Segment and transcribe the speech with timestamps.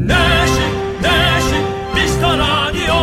[0.00, 0.60] 내시
[1.00, 1.54] 내시
[1.94, 2.94] 미스터 라디오.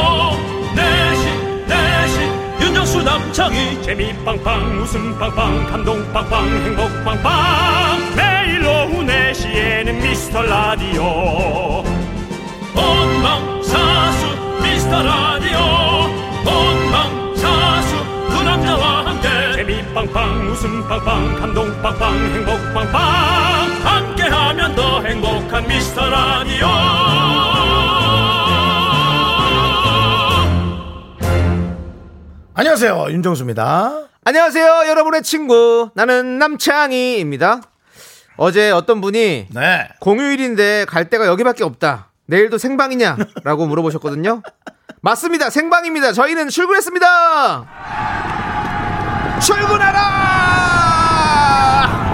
[0.76, 1.28] 내시
[1.68, 2.20] 내시
[2.62, 3.82] 윤정수 남창희.
[3.84, 8.16] 재미 빵빵 웃음 빵빵 감동 빵빵 행복 빵빵.
[8.16, 11.84] 매일 오후 4시에는 미스터 라디오.
[12.74, 14.28] 본방사수
[14.64, 15.60] 미스터 라디오.
[16.44, 17.96] 본방사수
[18.30, 19.28] 그 남자와 함께.
[19.56, 22.98] 재미 빵빵 웃음 빵빵 감동 빵빵 행복 빵빵
[24.28, 26.68] 함께하면 더 행복한 미스터 라디오
[32.54, 34.04] 안녕하세요 윤정수입니다.
[34.26, 35.90] 안녕하세요, 여러분의 친구.
[35.94, 37.62] 나는 남창희입니다.
[38.36, 39.88] 어제 어떤 분이 네.
[40.02, 42.10] 공휴일인데 갈 데가 여기밖에 없다.
[42.26, 43.16] 내일도 생방이냐?
[43.44, 44.42] 라고 물어보셨거든요.
[45.02, 45.50] 맞습니다.
[45.50, 46.12] 생방입니다.
[46.12, 47.68] 저희는 출근했습니다.
[49.40, 50.02] 출근하라!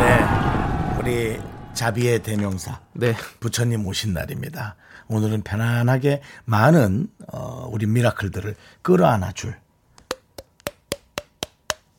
[0.01, 0.99] 네.
[0.99, 1.39] 우리
[1.73, 3.15] 자비의 대명사 네.
[3.39, 4.75] 부처님 오신 날입니다.
[5.07, 9.55] 오늘은 편안하게 많은 어, 우리 미라클들을 끌어안아 줄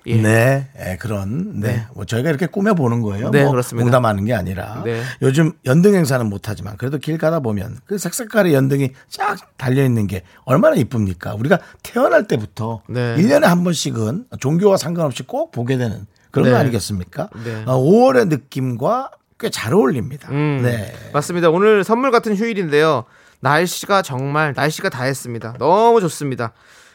[0.06, 0.20] 예.
[0.20, 1.86] 네, 예, 그런 네, 네.
[1.94, 3.30] 뭐 저희가 이렇게 꾸며 보는 거예요.
[3.30, 3.84] 네, 뭐 그렇습니다.
[3.84, 5.02] 농담하는 게 아니라 네.
[5.22, 10.06] 요즘 연등 행사는 못 하지만 그래도 길 가다 보면 그 색색깔의 연등이 쫙 달려 있는
[10.06, 11.34] 게 얼마나 이쁩니까?
[11.34, 13.16] 우리가 태어날 때부터 네.
[13.16, 16.50] 1년에 한 번씩은 종교와 상관없이 꼭 보게 되는 그런 네.
[16.52, 17.30] 거 아니겠습니까?
[17.42, 17.62] 네.
[17.64, 19.10] 어, 5월의 느낌과
[19.44, 20.28] 꽤 잘 어울립니다.
[20.30, 20.92] 음, 네.
[21.12, 21.50] 맞습니다.
[21.50, 23.04] 오늘 선물 같은 휴일인데요.
[23.40, 25.54] 날씨가 정말 날씨가 다 했습니다.
[25.58, 26.52] 너무 좋습니다.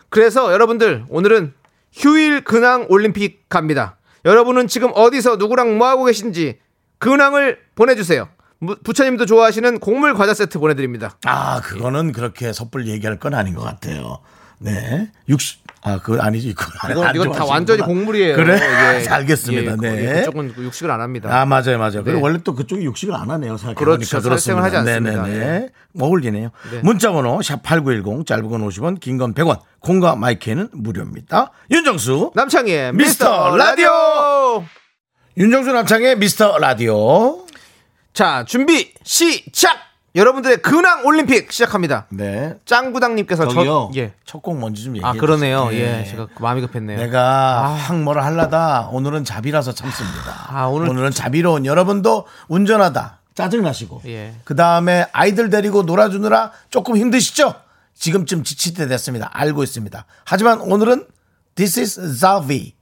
[0.10, 1.54] 그래서 여러분들 오늘은
[1.94, 3.98] 휴일 근황 올림픽 갑니다.
[4.26, 6.60] 여러분은 지금 어디서 누구랑 뭐 하고 계신지
[6.98, 8.28] 근황을 보내 주세요.
[8.60, 11.16] 무- 부처님도 좋아하시는 곡물 과자 세트 보내드립니다.
[11.26, 14.20] 아, 그거는 그렇게 섣불리 얘기할 건 아닌 것 같아요.
[14.60, 15.10] 네.
[15.30, 15.58] 육수,
[15.90, 16.54] 아, 그거 아니지.
[16.54, 17.46] 그거 이건, 안 이건 다.
[17.46, 18.36] 완전히 곡물이에요.
[18.36, 18.60] 그래?
[19.04, 19.08] 예.
[19.08, 19.72] 알겠습니다.
[19.84, 20.14] 예, 네.
[20.22, 21.30] 그쪽은 육식을 안 합니다.
[21.32, 22.04] 아, 맞아요, 맞아요.
[22.04, 22.22] 그리고 네.
[22.22, 23.58] 원래 또 그쪽이 육식을 안 하네요.
[23.58, 24.22] 생각해보니까 그렇죠.
[24.22, 24.64] 그렇습니다.
[24.64, 25.24] 하지 않습니다.
[25.24, 25.70] 네네네.
[26.00, 26.50] 어울리네요.
[26.72, 26.80] 네.
[26.84, 31.52] 문자번호 샵8910 짧은 건 50원, 긴 건 100원, 공과 마이크는 무료입니다.
[31.72, 32.32] 윤정수.
[32.36, 34.64] 남창희의 미스터 미스터 라디오!
[35.38, 37.46] 윤정수 남창의 미스터 라디오.
[38.14, 39.78] 자, 준비, 시작!
[40.16, 42.08] 여러분들의 근황 올림픽 시작합니다.
[42.10, 42.56] 네.
[42.66, 43.92] 짱구당님께서 저기요.
[43.94, 44.14] 저, 예.
[44.26, 45.68] 첫 곡 뭔지 좀 얘기해 아, 그러네요.
[45.70, 45.86] 주세요.
[46.00, 46.06] 예.
[46.06, 46.98] 제가 마음이 급했네요.
[46.98, 50.48] 내가 확 뭐라 할라다 오늘은 자비라서 참습니다.
[50.50, 54.34] 아, 오늘- 오늘은 자비로운 여러분도 운전하다 짜증 나시고 예.
[54.46, 57.54] 그 다음에 아이들 데리고 놀아주느라 조금 힘드시죠?
[57.94, 59.30] 지금쯤 지칠 때 됐습니다.
[59.34, 60.06] 알고 있습니다.
[60.26, 61.06] 하지만 오늘은
[61.56, 62.74] This is 자비.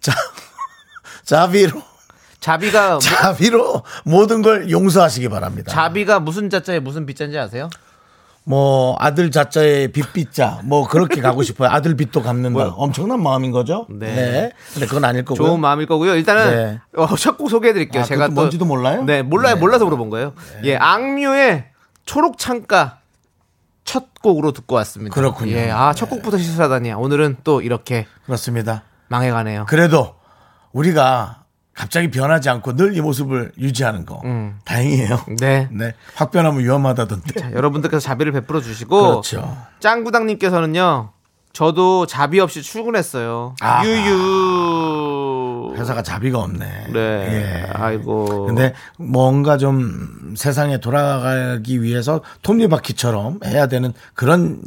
[0.00, 0.12] 자,
[1.24, 1.80] 자비로
[2.48, 5.72] 자비가 뭐- 자비로 모든 걸 용서하시기 바랍니다.
[5.72, 7.70] 자비가 무슨 자자에 무슨 비자인지 아세요?
[8.46, 11.70] 뭐 아들 자자에 빚빚자 뭐 그렇게 가고 싶어요.
[11.70, 12.74] 아들 빚도 갚는다.
[12.76, 13.86] 엄청난 마음인 거죠.
[13.88, 14.14] 네.
[14.14, 14.52] 네.
[14.74, 15.48] 근데 그건 아닐 거고요.
[15.48, 16.14] 좋은 마음일 거고요.
[16.16, 16.80] 일단은 네.
[17.02, 18.02] 어, 첫곡 소개해 드릴게요.
[18.02, 19.04] 아, 제가 또 뭔지도 몰라요?
[19.04, 19.54] 네, 몰라요.
[19.54, 19.60] 네.
[19.60, 20.34] 몰라서 물어본 거예요.
[20.64, 21.64] 예, 악뮤의
[22.04, 22.98] 초록 창가
[23.84, 25.14] 첫 곡으로 듣고 왔습니다.
[25.14, 25.52] 그렇군요.
[25.52, 26.92] 예, 아, 첫 곡부터 시사하다니.
[26.92, 28.82] 오늘은 또 이렇게 그렇습니다.
[29.08, 29.64] 망해가네요.
[29.66, 30.14] 그래도
[30.72, 31.43] 우리가
[31.74, 34.22] 갑자기 변하지 않고 늘 이 모습을 유지하는 거
[34.64, 35.24] 다행이에요.
[35.40, 35.68] 네.
[35.72, 35.94] 네.
[36.14, 37.40] 확 변하면 위험하다던데.
[37.40, 39.56] 자, 여러분들께서 자비를 베풀어 주시고 그렇죠.
[39.80, 41.10] 짱구당님께서는요.
[41.52, 43.54] 저도 자비 없이 출근했어요.
[43.60, 43.84] 아하.
[43.86, 45.13] 유유.
[45.76, 46.86] 회사가 자비가 없네.
[46.92, 46.98] 네.
[47.00, 47.70] 예.
[47.72, 48.46] 아이고.
[48.46, 54.60] 근데 뭔가 좀 세상에 돌아가기 위해서 톱니바퀴처럼 해야 되는 그런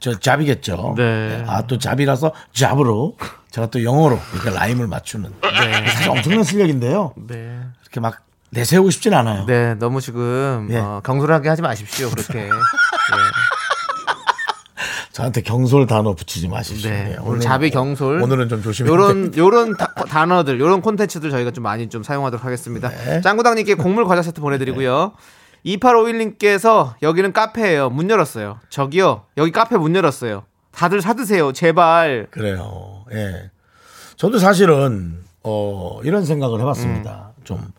[0.00, 0.94] 저 잡이겠죠.
[0.96, 1.44] 네.
[1.46, 3.16] 아 또 잡이라서 잡으로
[3.50, 5.32] 제가 또 영어로 이렇게 라임을 맞추는.
[5.86, 7.12] 사실 엄청난 실력인데요.
[7.28, 7.58] 네.
[7.82, 8.18] 이렇게 막
[8.50, 9.44] 내세우고 싶진 않아요.
[9.46, 10.78] 네, 너무 지금 예.
[10.78, 12.08] 어, 경솔하게 하지 마십시오.
[12.10, 12.38] 그렇게.
[12.46, 12.48] 예.
[15.18, 16.88] 저한테 경솔 단어 붙이지 마십시오.
[16.90, 21.50] 네, 네, 오늘 자비 경솔 오늘은 좀 조심해야 요런 요런 다- 단어들 요런 콘텐츠들 저희가
[21.50, 22.88] 좀 많이 좀 사용하도록 하겠습니다.
[22.88, 23.20] 네.
[23.20, 25.14] 짱구당 님께 곡물 과자 세트 보내 드리고요.
[25.66, 27.90] 2851님께서 여기는 카페예요.
[27.90, 28.60] 문 열었어요.
[28.70, 30.44] 저기요 여기 카페 문 열었어요.
[30.70, 31.52] 다들 사 드세요.
[31.52, 32.28] 제발.
[32.30, 33.04] 그래요.
[33.12, 33.50] 예.
[34.14, 37.32] 저도 사실은 어 이런 생각을 해 봤습니다.
[37.36, 37.42] 음.
[37.42, 37.72] 좀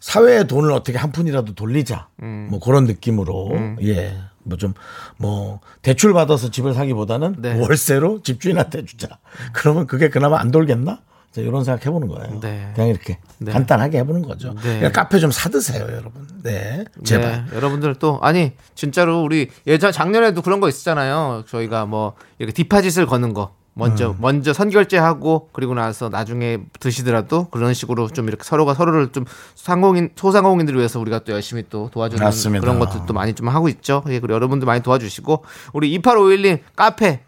[0.00, 2.08] 사회의 돈을 어떻게 한 푼이라도 돌리자.
[2.22, 2.48] 음.
[2.50, 3.52] 뭐 그런 느낌으로
[3.84, 4.18] 예.
[4.44, 4.74] 뭐 좀
[5.16, 7.58] 뭐 대출 받아서 집을 사기보다는 네.
[7.60, 9.18] 월세로 집주인한테 주자.
[9.52, 11.00] 그러면 그게 그나마 안 돌겠나?
[11.32, 12.38] 자, 이런 생각 해보는 거예요.
[12.40, 12.70] 네.
[12.76, 13.50] 그냥 이렇게 네.
[13.50, 14.54] 간단하게 해보는 거죠.
[14.62, 14.88] 네.
[14.92, 16.28] 카페 좀 사드세요, 여러분.
[16.44, 17.46] 네, 제발.
[17.50, 21.44] 네, 여러분들 또 아니 진짜로 우리 예전 작년에도 그런 거 있었잖아요.
[21.48, 23.56] 저희가 뭐 이렇게 디파짓을 거는 거.
[23.74, 24.16] 먼저 음.
[24.20, 29.24] 먼저 선결제하고 그리고 나서 나중에 드시더라도 그런 식으로 좀 이렇게 서로가 서로를 좀
[29.56, 32.60] 상공인 소상공인들을 위해서 우리가 또 열심히 또 도와주는 맞습니다.
[32.60, 34.04] 그런 것들도 많이 좀 하고 있죠.
[34.08, 37.22] 예, 그리고 여러분들 많이 도와주시고 우리 2851님 카페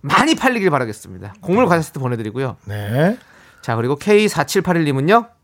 [0.00, 1.34] 많이 팔리길 바라겠습니다.
[1.40, 2.56] 곡물 과자 세트 보내드리고요.
[2.66, 3.18] 네.
[3.60, 5.39] 자 그리고 K4781님은요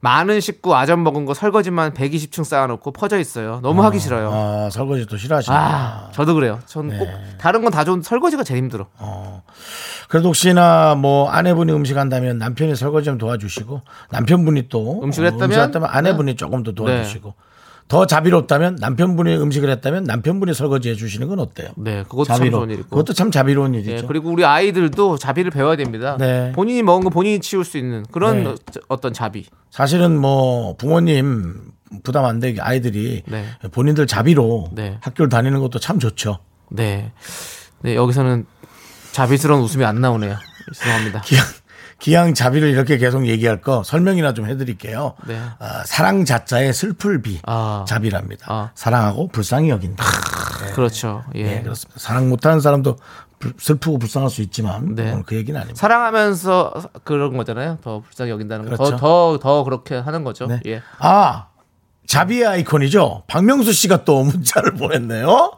[0.00, 3.58] 많은 식구 아점 먹은 거 설거지만 120층 쌓아놓고 퍼져 있어요.
[3.62, 4.30] 너무 하기 싫어요.
[4.32, 5.56] 아, 설거지도 싫어하시나.
[5.56, 6.60] 아, 저도 그래요.
[6.66, 7.08] 전 꼭
[7.38, 8.86] 다른 건 다 좋은 설거지가 제일 힘들어.
[10.08, 15.84] 그래도 혹시나 뭐 아내분이 음식 한다면 남편이 설거지 좀 도와주시고 남편분이 또 음식을 어, 했다면?
[15.84, 17.34] 아내분이 조금 더 도와주시고
[17.88, 21.70] 더 자비롭다면 남편분이 음식을 했다면 남편분이 설거지 해주시는 건 어때요?
[21.76, 22.58] 네, 그것도 참 자비로.
[22.58, 22.88] 좋은 일이고.
[22.90, 24.06] 그것도 참 자비로운 예, 일이죠.
[24.06, 26.16] 그리고 우리 아이들도 자비를 배워야 됩니다.
[26.18, 26.52] 네.
[26.52, 28.50] 본인이 먹은 거 본인이 치울 수 있는 그런 네.
[28.50, 28.54] 어-
[28.88, 29.46] 어떤 자비.
[29.70, 33.46] 사실은 뭐 부모님 부담 안 되게 아이들이 네.
[33.72, 34.98] 본인들 자비로 네.
[35.00, 36.40] 학교를 다니는 것도 참 좋죠.
[36.70, 37.12] 네.
[37.80, 38.44] 네, 여기서는
[39.12, 40.36] 자비스러운 웃음이 안 나오네요.
[40.74, 41.22] 죄송합니다.
[41.22, 41.42] 기왕,
[41.98, 45.14] 기왕 자비를 이렇게 계속 얘기할 거 설명이나 좀 해드릴게요.
[45.26, 45.40] 네.
[45.58, 47.84] 아, 사랑 자자의 슬플비 아.
[47.88, 48.46] 자비랍니다.
[48.48, 48.70] 아.
[48.74, 50.04] 사랑하고 불쌍히 여긴다.
[50.74, 51.24] 그렇죠.
[51.34, 51.42] 예.
[51.42, 51.98] 네, 그렇습니다.
[52.00, 52.96] 사랑 못하는 사람도
[53.40, 55.10] 불- 슬프고 불쌍할 수 있지만 네.
[55.12, 55.78] 오늘 그 얘기는 아닙니다.
[55.80, 56.74] 사랑하면서
[57.04, 57.78] 그런 거잖아요.
[57.82, 58.76] 더 불쌍히 여긴다는 거.
[58.76, 58.96] 그렇죠.
[58.96, 60.46] 더, 더, 더 그렇게 하는 거죠.
[60.46, 60.60] 네.
[60.66, 60.82] 예.
[60.98, 61.46] 아
[62.06, 63.24] 자비의 아이콘이죠.
[63.26, 65.52] 박명수 씨가 또 문자를 보냈네요.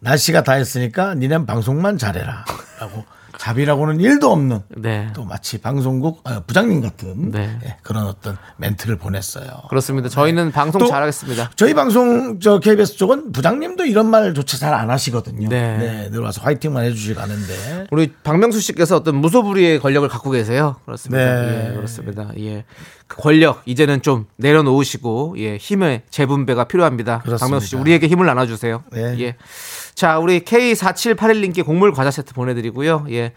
[0.00, 2.44] 날씨가 다 했으니까 니넨 방송만 잘해라
[2.80, 3.04] 라고
[3.46, 5.08] 자비라고는 일도 없는 네.
[5.14, 7.56] 또 마치 방송국 어, 부장님 같은 네.
[7.64, 9.46] 예, 그런 어떤 멘트를 보냈어요.
[9.68, 10.08] 그렇습니다.
[10.08, 11.52] 저희는 방송 또 잘하겠습니다.
[11.54, 15.48] 저희 방송 저 KBS 쪽은 부장님도 이런 말조차 잘 안 하시거든요.
[15.48, 15.78] 네.
[15.78, 16.10] 네.
[16.10, 20.76] 늘 와서 화이팅만 해주시고 가는데 우리 박명수 씨께서 어떤 무소불위의 권력을 갖고 계세요.
[20.84, 21.24] 그렇습니다.
[21.46, 21.68] 네.
[21.70, 22.30] 예, 그렇습니다.
[22.38, 22.64] 예.
[23.06, 27.20] 그 권력 이제는 좀 내려놓으시고 예, 힘의 재분배가 필요합니다.
[27.20, 27.44] 그렇습니다.
[27.46, 28.82] 박명수 씨 우리에게 힘을 나눠 주세요.
[28.90, 29.14] 네.
[29.20, 29.36] 예.
[29.96, 33.06] 자, 우리 K4781님께 곡물 과자 세트 보내 드리고요.
[33.10, 33.32] 예.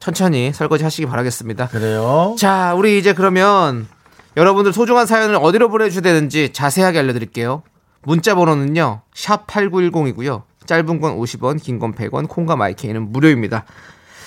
[0.00, 1.68] 천천히 설거지 하시기 바라겠습니다.
[1.68, 2.34] 그래요.
[2.38, 3.86] 자, 우리 이제 그러면
[4.34, 7.62] 여러분들 소중한 사연을 어디로 보내주셔야 되는지 자세하게 알려드릴게요.
[8.02, 10.44] 문자 번호는요, 샵8910이고요.
[10.64, 13.66] 짧은 건 50원, 긴 건 100원, 콩과 마이케이는 무료입니다.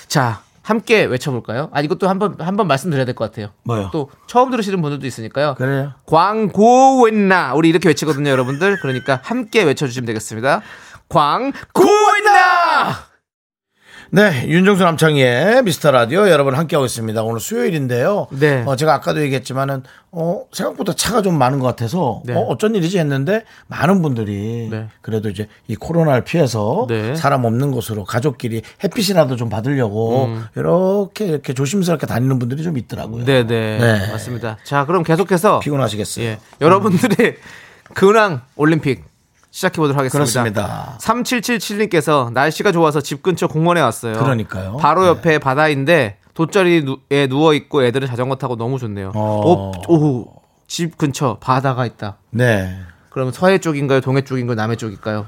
[0.06, 1.70] 자, 함께 외쳐볼까요?
[1.72, 3.48] 아, 이것도 한 번, 한 번 말씀드려야 될 것 같아요.
[3.64, 3.90] 뭐요?
[3.92, 5.56] 또 처음 들으시는 분들도 있으니까요.
[5.58, 5.92] 그래요.
[6.06, 8.78] 광고웬나 우리 이렇게 외치거든요, 여러분들.
[8.80, 10.62] 그러니까 함께 외쳐주시면 되겠습니다.
[11.14, 11.54] 광고웬나
[14.10, 17.22] 네, 윤정수 남창희의 미스터 라디오 여러분 함께하고 있습니다.
[17.22, 18.26] 오늘 수요일인데요.
[18.30, 18.64] 네.
[18.66, 19.82] 어, 제가 아까도 얘기했지만은,
[20.12, 22.34] 어, 생각보다 차가 좀 많은 것 같아서, 네.
[22.34, 24.88] 어, 어쩐 일이지 했는데, 많은 분들이, 네.
[25.02, 27.14] 그래도 이제 이 코로나를 피해서 네.
[27.16, 33.22] 사람 없는 곳으로 가족끼리 햇빛이라도 좀 받으려고, 이렇게, 이렇게 조심스럽게 다니는 분들이 좀 있더라고요.
[33.22, 33.24] 음.
[33.24, 34.10] 네네 네.
[34.12, 34.58] 맞습니다.
[34.64, 36.24] 자 그럼 계속해서 피곤하시겠어요.
[36.24, 37.36] 예, 여러분들의
[37.94, 39.13] 근황 올림픽
[39.54, 40.18] 시작해 보도록 하겠습니다.
[40.18, 40.98] 그렇습니다.
[41.00, 44.14] 3777님께서 날씨가 좋아서 집 근처 공원에 왔어요.
[44.14, 44.78] 그러니까요.
[44.78, 49.12] 바로 옆에 바다인데 돗자리에 누워 있고 애들은 자전거 타고 너무 좋네요.
[49.14, 49.70] 어.
[49.86, 50.26] 오, 오,
[50.66, 52.16] 집 근처 바다가 있다.
[52.30, 52.76] 네.
[53.10, 54.00] 그러면 서해 쪽인가요?
[54.00, 54.56] 동해 쪽인가요?
[54.56, 55.26] 남해 쪽일까요?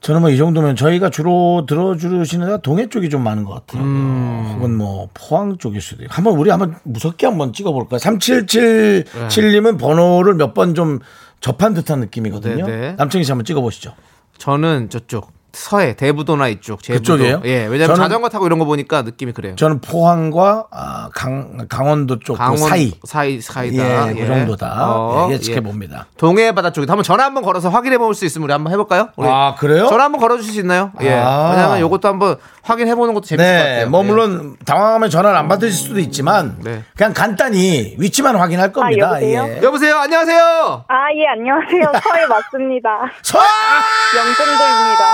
[0.00, 3.82] 저는 뭐 이 정도면 저희가 주로 들어주시는 동해 쪽이 좀 많은 것 같아요.
[3.82, 4.52] 음.
[4.54, 6.14] 혹은 뭐 포항 쪽일 수도 있고.
[6.14, 7.98] 한번 우리 한번 무섭게 한번 찍어볼까요?
[7.98, 11.00] 3777님은 번호를 몇 번 좀
[11.44, 12.66] 접한 듯한 느낌이거든요.
[12.66, 12.92] 네, 네.
[12.96, 13.94] 남청희 씨 한번 찍어보시죠.
[14.38, 17.14] 저는 저쪽 서해 대부도나 이쪽 제부도.
[17.14, 17.40] 그쪽이에요?
[17.44, 19.54] 예, 왜냐면 저는- 자전거 타고 이런 거 보니까 느낌이 그래요.
[19.56, 22.92] 저는 포항과 아, 강, 강원도 쪽그 강원 사이.
[23.04, 24.10] 사이 사이다.
[24.10, 24.74] 예, 그 정도다.
[24.88, 26.06] 어, 예, 예측해 봅니다.
[26.18, 29.08] 동해 바다 쪽에 한번 전화 한번 걸어서 확인해 볼 수 있으면 우리 한번 해볼까요?
[29.16, 29.86] 우리 아, 그래요?
[29.88, 30.92] 전화 한번 걸어주실 수 있나요?
[31.00, 31.12] 예.
[31.14, 31.50] 아.
[31.50, 33.90] 왜냐하면 이것도 한번 확인해 보는 것도 재밌을 것 네, 같아요.
[33.90, 34.06] 뭐 예.
[34.06, 36.82] 물론 당황하면 전화를 안 받으실 수도 있지만 네.
[36.96, 39.08] 그냥 간단히 위치만 확인할 겁니다.
[39.20, 39.44] 여보세요?
[39.48, 39.60] 예.
[39.62, 40.84] 여보세요, 안녕하세요.
[40.88, 42.00] 아, 예, 안녕하세요.
[42.02, 42.88] 서해 맞습니다.
[43.22, 43.38] 서-
[44.16, 45.04] 영종도입니다.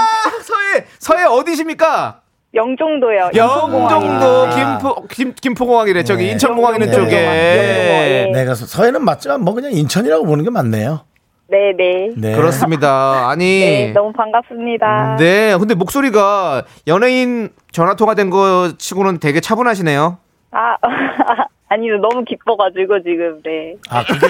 [0.42, 2.20] 서해 서해 어디십니까?
[2.54, 3.30] 영종도요.
[3.34, 4.50] 영종도 아.
[4.50, 6.02] 김포 김 김포공항이래.
[6.02, 6.32] 저기 네.
[6.32, 6.90] 인천공항 있는.
[6.92, 7.16] 쪽에.
[7.16, 8.30] 예.
[8.32, 11.02] 내가 서- 서해는 맞지만 뭐 그냥 인천이라고 보는 게 맞네요.
[11.48, 12.10] 네, 네.
[12.16, 12.34] 네.
[12.36, 13.28] 그렇습니다.
[13.28, 13.60] 아니.
[13.60, 15.16] 네, 너무 반갑습니다.
[15.18, 20.18] 네, 근데 목소리가 연예인 전화 통화 된 거 치고는 되게 차분하시네요.
[20.52, 20.76] 아,
[21.68, 23.74] 아니, 너무 기뻐가지고 지금, 네.
[23.88, 24.26] 아 그게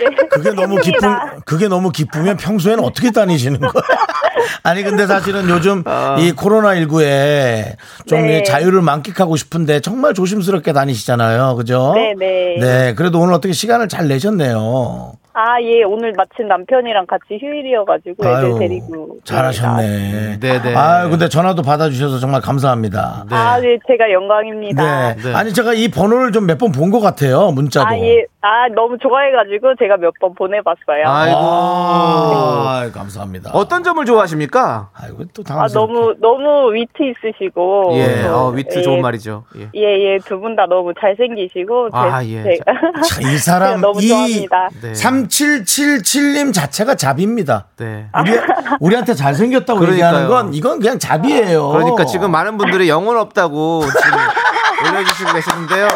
[0.00, 1.16] 너, 그게 너무 기쁨.
[1.44, 3.72] 그게 너무 기쁘면 평소에는 어떻게 다니시는 거야?
[4.62, 5.82] 아니 근데 사실은 요즘
[6.18, 7.76] 이 코로나 19에
[8.06, 8.38] 좀 네.
[8.38, 11.92] 이 자유를 만끽하고 싶은데 정말 조심스럽게 다니시잖아요, 그죠?
[11.94, 12.56] 네, 네.
[12.60, 15.12] 네, 그래도 오늘 어떻게 시간을 잘 내셨네요.
[15.38, 19.18] 아, 예, 오늘 마침 남편이랑 같이 휴일이어가지고 애들 아유, 데리고.
[19.24, 20.38] 잘하셨네.
[20.40, 20.74] 네, 네.
[20.74, 23.26] 아 근데 전화도 받아주셔서 정말 감사합니다.
[23.30, 25.14] 아, 네, 제가 영광입니다.
[25.14, 25.22] 네.
[25.22, 25.34] 네.
[25.34, 27.86] 아니 제가 이 번호를 좀 몇 번 본 것 같아요 문자도.
[27.86, 28.24] 아, 예.
[28.40, 31.04] 아, 너무 좋아해가지고 제가 몇 번 보내봤어요.
[31.04, 31.36] 아이고.
[31.38, 33.50] 아, 감사합니다.
[33.52, 34.88] 어떤 점을 좋아하십니까?
[34.94, 35.92] 아이고 또 아, 당황스럽게.
[35.92, 37.90] 너무, 너무 위트 있으시고.
[37.94, 39.44] 예, 또, 어, 위트 예, 좋은 말이죠.
[39.58, 39.68] 예.
[39.74, 41.88] 예, 예, 두 분 다 너무 잘생기시고.
[41.92, 42.42] 아, 제- 예.
[42.42, 44.68] 제가 자, 이 사람 너무 이 좋아합니다.
[44.80, 44.94] 네.
[45.28, 47.66] 3777님 자체가 잡입니다.
[47.76, 48.06] 네.
[48.12, 48.20] 아.
[48.22, 48.38] 우리,
[48.80, 50.06] 우리한테 잘생겼다고 그러니까요.
[50.06, 51.68] 얘기하는 건 이건 그냥 잡이에요.
[51.68, 55.88] 그러니까 지금 많은 분들이 영혼 없다고 지금 올려주시고 계시는데요.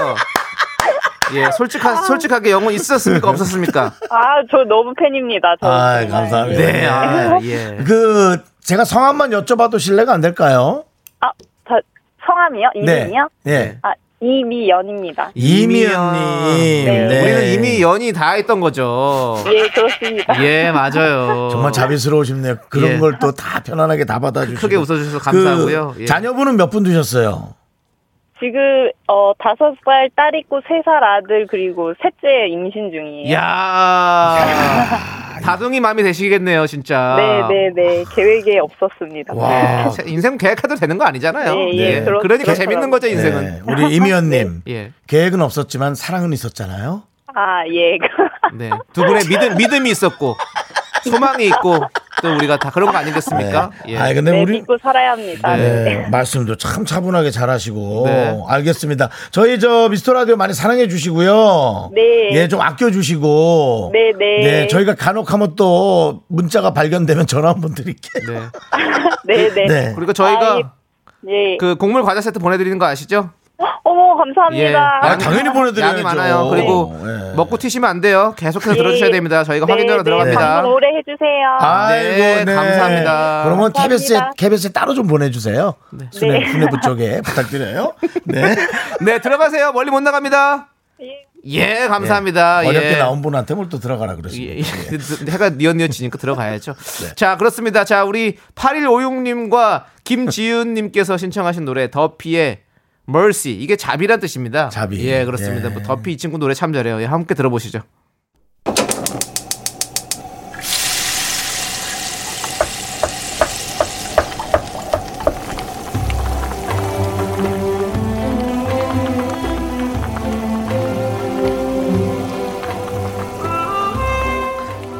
[1.32, 3.28] 예, 솔직하, 솔직하게 영혼 있었습니까?
[3.30, 3.92] 없었습니까?
[4.10, 5.54] 아, 저 너무 팬입니다.
[5.60, 6.08] 저 아, 정말.
[6.08, 6.60] 감사합니다.
[6.60, 7.78] 네, 아, 예.
[7.86, 10.84] 그 제가 성함만 여쭤봐도 실례가 안 될까요?
[11.20, 11.30] 아,
[11.68, 11.74] 저
[12.26, 12.70] 성함이요?
[12.74, 13.28] 이름이요?
[13.44, 13.78] 네.
[13.82, 15.30] 아, 이미연입니다.
[15.34, 16.84] 이미연님.
[16.84, 17.06] 네.
[17.08, 17.22] 네.
[17.22, 19.36] 우리는 이미 연이 다 했던 거죠.
[19.46, 20.42] 예, 그렇습니다.
[20.44, 21.48] 예, 맞아요.
[21.50, 22.56] 정말 자비스러우십네요.
[22.68, 22.98] 그런 예.
[22.98, 24.60] 걸또 다 편안하게 다 받아주시고.
[24.60, 25.92] 크게 웃어주셔서 감사하고요.
[25.96, 26.06] 그 예.
[26.06, 27.54] 자녀분은 몇 분 두셨어요?
[28.38, 33.34] 지금 어 다섯 살 딸 있고 세 살 아들 그리고 셋째 임신 중이에요.
[33.34, 34.36] 야
[35.52, 37.16] 다둥이 마음이 되시겠네요, 진짜.
[37.18, 39.34] 네 네 네 계획에 없었습니다.
[39.34, 39.90] 와.
[40.06, 41.54] 인생 계획해도 되는 거 아니잖아요.
[41.54, 42.54] 네, 예, 그렇- 그러니까 그렇더라고요.
[42.54, 43.44] 재밌는 거죠, 인생은.
[43.44, 44.62] 네, 우리 이미연님.
[44.68, 44.92] 예.
[45.06, 47.02] 계획은 없었지만 사랑은 있었잖아요.
[47.34, 47.98] 아 예.
[48.54, 48.70] 네.
[48.92, 50.36] 두 분의 믿음, 믿음이 있었고,
[51.04, 51.78] 소망이 있고,
[52.22, 53.70] 또 우리가 다 그런 거 아니겠습니까?
[53.88, 53.98] 예.
[53.98, 55.56] 아, 근데 네, 우리 믿고 살아야 합니다.
[55.56, 56.08] 네, 네.
[56.08, 58.42] 말씀도 참 차분하게 잘하시고 네.
[58.48, 59.10] 알겠습니다.
[59.30, 61.90] 저희 저 미스터 라디오 많이 사랑해 주시고요.
[61.94, 62.30] 네.
[62.32, 63.90] 예, 좀 아껴 주시고.
[63.92, 64.66] 네, 네.
[64.68, 68.50] 저희가 간혹 하면 또 문자가 발견되면 전화 한번 드릴게요.
[69.24, 69.50] 네.
[69.50, 69.66] 네네.
[69.68, 69.92] 네.
[69.94, 70.62] 그리고 저희가 아이,
[71.28, 71.56] 예.
[71.58, 73.30] 그 곡물 과자 세트 보내드리는 거 아시죠?
[73.84, 75.00] 어머 감사합니다.
[75.02, 75.94] 아, 당연히 보내드려야죠.
[75.94, 76.48] 양이 많아요.
[76.50, 77.34] 그리고 예.
[77.36, 78.34] 먹고 튀시면 안 돼요.
[78.36, 78.76] 계속해서 네.
[78.78, 79.44] 들어주셔야 됩니다.
[79.44, 80.62] 저희가 확인하러 네, 들어갑니다.
[80.62, 81.58] 네, 오래 해주세요.
[81.60, 83.42] 아이고, 네, 감사합니다.
[83.44, 83.72] 그러면.
[83.72, 85.74] KBS에, KBS에 따로 좀 보내주세요.
[85.90, 86.06] 네.
[86.10, 87.92] 수뇌부 쪽에 부탁드려요.
[88.24, 88.54] 네.
[89.00, 89.72] 네, 들어가세요.
[89.72, 90.68] 멀리 못 나갑니다.
[91.02, 91.26] 예.
[91.46, 92.58] 예, 감사합니다.
[92.66, 92.96] 어렵게 예.
[92.98, 94.54] 나온 분한테 뭘 또 들어가라 예, 그러십니다.
[94.56, 94.62] 예.
[95.32, 96.74] 해가 니언니언지니까 들어가야죠.
[97.16, 97.84] 자, 그렇습니다.
[97.84, 102.60] 자, 우리 8156님과 김지윤님께서 신청하신 노래 더피의
[103.10, 104.68] Mercy 이게 자비란 뜻입니다.
[104.68, 105.04] 자비.
[105.06, 105.68] 예, 그렇습니다.
[105.68, 105.72] 예.
[105.72, 107.00] 뭐 더피 이 친구 노래 참 잘해요.
[107.02, 107.80] 예, 함께 들어보시죠.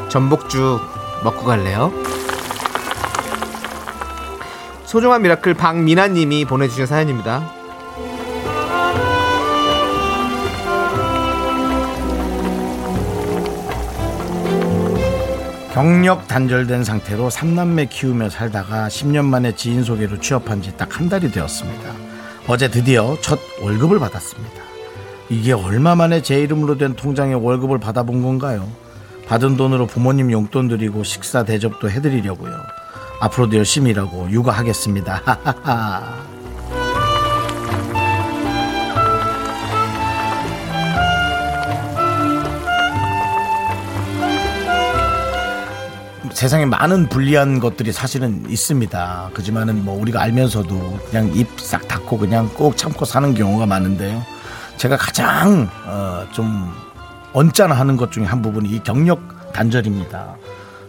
[0.09, 0.81] 전복죽
[1.23, 1.93] 먹고 갈래요?
[4.83, 7.60] 소중한 미라클 박미나님이 보내주신 사연입니다.
[15.73, 21.31] 경력 단절된 상태로 3남매 키우며 살다가 10년 만에 지인 소개로 취업한 지 딱 한 달이
[21.31, 21.93] 되었습니다.
[22.47, 24.61] 어제 드디어 첫 월급을 받았습니다.
[25.29, 28.67] 이게 얼마 만에 제 이름으로 된 통장에 월급을 받아본 건가요?
[29.27, 32.51] 받은 돈으로 부모님 용돈 드리고 식사 대접도 해드리려고요.
[33.21, 35.21] 앞으로도 열심히 일하고 육아하겠습니다.
[46.33, 49.31] 세상에 많은 불리한 것들이 사실은 있습니다.
[49.33, 54.23] 그지만은 뭐 우리가 알면서도 그냥 입 싹 닫고 그냥 꼭 참고 사는 경우가 많은데요.
[54.77, 56.71] 제가 가장 어, 좀
[57.33, 59.21] 언짢아하는 것 중에 한 부분이 이 경력
[59.53, 60.35] 단절입니다.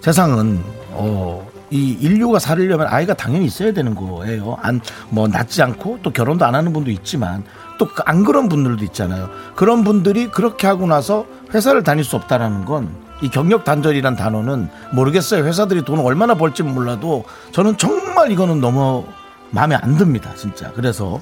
[0.00, 4.56] 세상은 어, 이 인류가 살려면 아이가 당연히 있어야 되는 거예요.
[4.62, 4.80] 안
[5.10, 7.44] 뭐 낳지 않고 또 결혼도 안 하는 분도 있지만
[7.78, 9.28] 또 안 그런 분들도 있잖아요.
[9.56, 12.88] 그런 분들이 그렇게 하고 나서 회사를 다닐 수 없다라는 건
[13.22, 15.44] 이 경력 단절이란 단어는 모르겠어요.
[15.44, 19.04] 회사들이 돈을 얼마나 벌지 몰라도 저는 정말 이거는 너무
[19.50, 20.34] 마음에 안 듭니다.
[20.34, 20.72] 진짜.
[20.72, 21.20] 그래서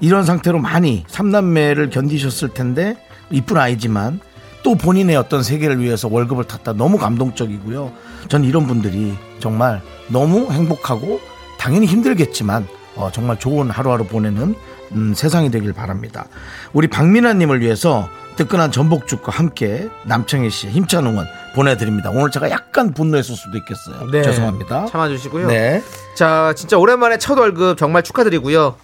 [0.00, 2.96] 이런 상태로 많이 삼남매를 견디셨을 텐데
[3.30, 4.20] 이쁜 아이지만
[4.62, 7.92] 또 본인의 어떤 세계를 위해서 월급을 탔다 너무 감동적이고요.
[8.28, 11.20] 전 이런 분들이 정말 너무 행복하고
[11.58, 12.66] 당연히 힘들겠지만
[12.96, 14.54] 어, 정말 좋은 하루하루 보내는
[14.94, 16.26] 음, 세상이 되길 바랍니다.
[16.72, 22.10] 우리 박민아님을 위해서 뜨끈한 전복죽과 함께 남청희 씨 힘찬 응원 보내드립니다.
[22.10, 24.10] 오늘 제가 약간 분노했을 수도 있겠어요.
[24.10, 24.22] 네.
[24.22, 24.86] 죄송합니다.
[24.86, 25.48] 참아주시고요.
[25.48, 25.82] 네.
[26.14, 28.76] 자, 진짜 오랜만에 첫 월급 정말 축하드리고요.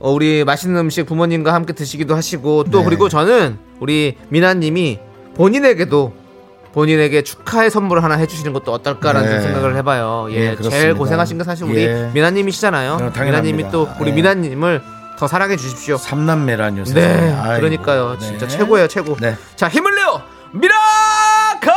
[0.00, 2.84] 어, 우리 맛있는 음식 부모님과 함께 드시기도 하시고 또 네.
[2.84, 4.98] 그리고 저는 우리 미나님이
[5.34, 6.24] 본인에게도
[6.72, 9.40] 본인에게 축하의 선물을 하나 해주시는 것도 어떨까라는 네.
[9.40, 10.26] 생각을 해봐요.
[10.30, 10.76] 예, 예, 그렇습니다.
[10.76, 12.10] 제일 고생하신 건 사실 우리 예.
[12.12, 12.98] 미나님이시잖아요.
[13.00, 13.12] 어.
[13.24, 14.14] 미나님이 또 우리 예.
[14.14, 14.82] 미나님을
[15.24, 15.96] 더 사랑해 주십시오.
[15.96, 16.84] 삼남매라뇨.
[16.84, 17.06] 세상에.
[17.06, 17.60] 네, 아이고.
[17.60, 18.18] 그러니까요.
[18.18, 18.26] 네.
[18.26, 19.16] 진짜 최고예요, 최고.
[19.16, 19.36] 네.
[19.56, 20.20] 자, 힘을 내요,
[20.52, 21.72] 미라클!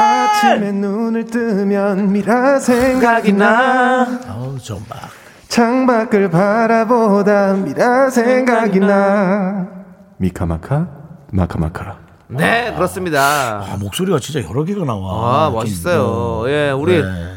[0.00, 5.00] 아침에 눈을 뜨면 미라 생각이 나 아우 좀 막.
[5.48, 9.66] 창밖을 바라보다 미라 생각이 나
[10.18, 10.86] 미카마카
[11.32, 11.98] 마카마카
[12.28, 13.66] 네, 그렇습니다.
[13.70, 15.46] 아, 목소리가 진짜 여러 개가 나와.
[15.46, 16.48] 아, 멋있어요.
[16.50, 17.34] 예, 우리 네.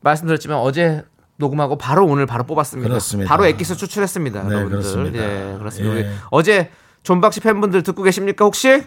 [0.00, 1.04] 말씀드렸지만 어제
[1.36, 2.88] 녹음하고 바로 오늘 바로 뽑았습니다.
[2.88, 3.28] 그렇습니다.
[3.28, 4.42] 바로 엑기스 추출했습니다.
[4.42, 4.78] 네, 여러분들.
[4.78, 5.18] 그렇습니다.
[5.18, 5.96] 예, 그렇습니다.
[5.96, 6.12] 예.
[6.30, 6.70] 어제
[7.02, 8.82] 존박씨 팬분들 듣고 계십니까 혹시?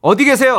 [0.00, 0.58] 어디 계세요?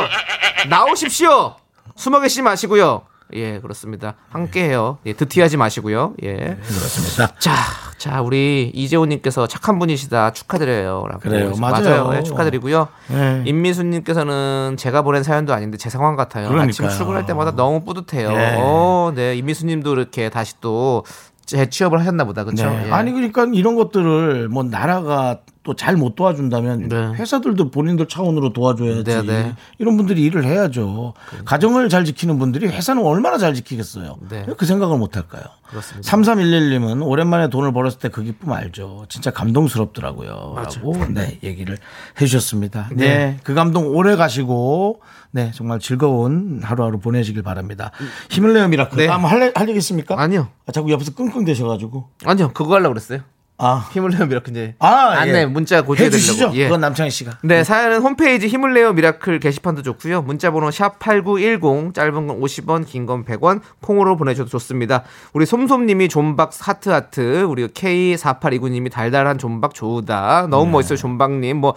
[0.68, 1.56] 나오십시오.
[1.96, 3.02] 숨어 계시지 마시고요.
[3.34, 4.14] 예, 그렇습니다.
[4.28, 4.98] 함께 해요.
[5.06, 6.14] 예, 드티하지 마시고요.
[6.22, 6.34] 예.
[6.36, 7.34] 그렇습니다.
[7.38, 7.52] 자,
[7.98, 11.06] 자, 우리 이재호님께서 착한 분이시다 축하드려요.
[11.08, 11.50] 라고 그래요.
[11.50, 12.10] 해서 맞아요.
[12.10, 12.88] 네, 축하드리고요.
[13.08, 13.42] 네.
[13.46, 16.46] 임미수님께서는 제가 보낸 사연도 아닌데 제 상황 같아요.
[16.46, 16.90] 아침 그러니까요.
[16.90, 18.32] 출근할 때마다 너무 뿌듯해요.
[18.32, 18.56] 네.
[18.58, 21.04] 어, 네, 임미수님도 이렇게 다시 또
[21.46, 22.70] 재취업을 하셨나 보다, 그렇죠?
[22.70, 22.90] 네.
[22.92, 26.96] 아니 그러니까 이런 것들을 뭐 나라가 또 잘 못 도와준다면 네.
[27.14, 29.54] 회사들도 본인들 차원으로 도와줘야지 네, 네.
[29.78, 31.12] 이런 분들이 일을 해야죠
[31.44, 34.44] 가정을 잘 지키는 분들이 회사는 얼마나 잘 지키겠어요 네.
[34.48, 36.10] 왜그 생각을 못 할까요 그렇습니다.
[36.10, 41.76] 3311님은 오랜만에 돈을 벌었을 때 그 기쁨 알죠 진짜 감동스럽더라고요 라고 네 얘기를
[42.20, 43.36] 해주셨습니다 네.
[43.44, 47.90] 그 감동 오래 가시고 네 정말 즐거운 하루하루 보내시길 바랍니다
[48.30, 49.08] 힘을 내요 미라클 네.
[49.08, 50.18] 아, 한번 할, 할 얘기 있습니까?
[50.20, 50.48] 아니요.
[50.66, 53.20] 아, 자꾸 옆에서 끙끙 대셔가지고 아니요, 그거 하려고 그랬어요.
[53.62, 54.86] 아 힘을 내요 미라클 이제 아,
[55.18, 55.46] 안내 예.
[55.46, 56.16] 문자 고쳐드리려고.
[56.16, 56.50] 해주시죠.
[56.54, 56.64] 예.
[56.64, 57.38] 그건 남창희 씨가.
[57.42, 60.22] 네, 사연은 홈페이지 힘을 내요 미라클 게시판도 좋고요.
[60.22, 65.02] 문자번호 샵 #8910 짧은 건 50원, 긴 건 100원, 콩으로 보내셔도 좋습니다.
[65.32, 70.46] 우리 솜솜님이 존박 하트 하트, 우리 K4829님이 달달한 존박 좋으다.
[70.48, 70.70] 너무 네.
[70.72, 71.56] 멋있어요, 존박님.
[71.58, 71.74] 뭐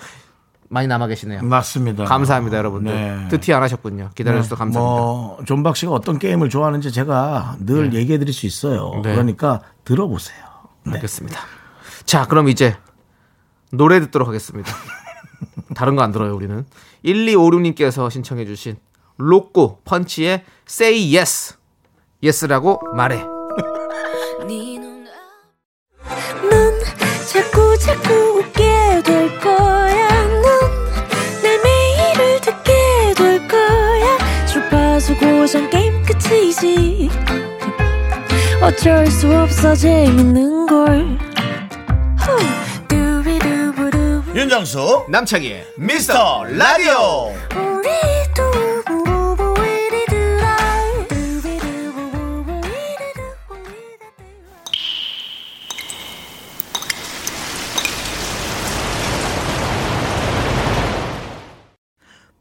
[0.69, 1.43] 많이 남아 계시네요.
[1.43, 2.05] 맞습니다.
[2.05, 2.91] 감사합니다, 여러분들.
[2.93, 3.27] 네.
[3.29, 4.09] 드티 안 하셨군요.
[4.15, 5.01] 기다려주셔서 감사합니다.
[5.01, 8.91] 뭐 존박 씨가 어떤 게임을 좋아하는지 제가 늘 얘기해 드릴 수 있어요.
[9.03, 9.11] 네.
[9.11, 10.37] 그러니까 들어보세요.
[10.85, 10.93] 네.
[10.93, 11.39] 알겠습니다.
[12.05, 12.75] 자, 그럼 이제
[13.71, 14.71] 노래 듣도록 하겠습니다.
[15.75, 16.65] 다른 거 안 들어요, 우리는.
[17.05, 18.77] 1256님께서 신청해 주신
[19.17, 21.55] 로꼬 펀치의 Say Yes.
[22.23, 23.23] Yes라고 말해.
[26.49, 26.79] 넌
[27.31, 30.07] 자꾸 자꾸 웃게 될 거야.
[30.27, 34.45] 넌내 매일을 듣게 될 거야.
[34.45, 37.09] 주파수 고정 게임 끝이지.
[38.61, 41.17] 어쩔 수 없어 재밌는 걸.
[44.35, 47.31] 윤정수 남창희의 미스터 라디오.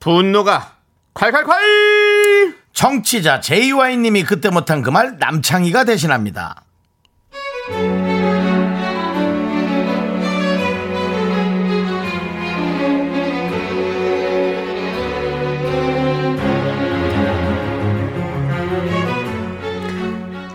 [0.01, 0.77] 분노가
[1.15, 2.55] 콸콸콸!
[2.73, 6.65] 정치자 JY님이 그때 못한 그 말 남창희가 대신합니다.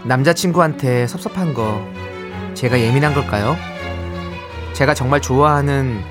[0.08, 1.86] 남자친구한테 섭섭한 거
[2.54, 3.58] 제가 예민한 걸까요?
[4.74, 6.02] 제가 정말 좋아하는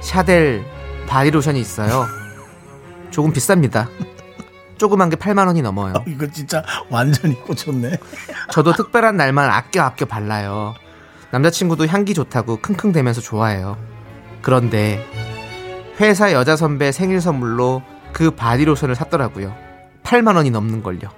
[0.00, 0.64] 샤델
[1.06, 2.06] 바디로션이 있어요.
[3.10, 3.88] 조금 비쌉니다.
[4.76, 5.94] 조그만 게 8만 원이 넘어요.
[6.06, 7.98] 이거 진짜 완전히 꽂혔네.
[8.50, 10.74] 저도 특별한 날만 아껴 아껴 발라요.
[11.30, 13.76] 남자친구도 향기 좋다고 킁킁대면서 좋아해요.
[14.42, 15.04] 그런데
[16.00, 19.54] 회사 여자 선배 생일 선물로 그 바디로션을 샀더라고요.
[20.02, 21.08] 8만 원이 넘는 걸요.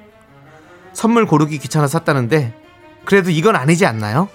[0.92, 2.53] 선물 고르기 귀찮아서 샀다는데
[3.05, 4.29] 그래도 이건 아니지 않나요?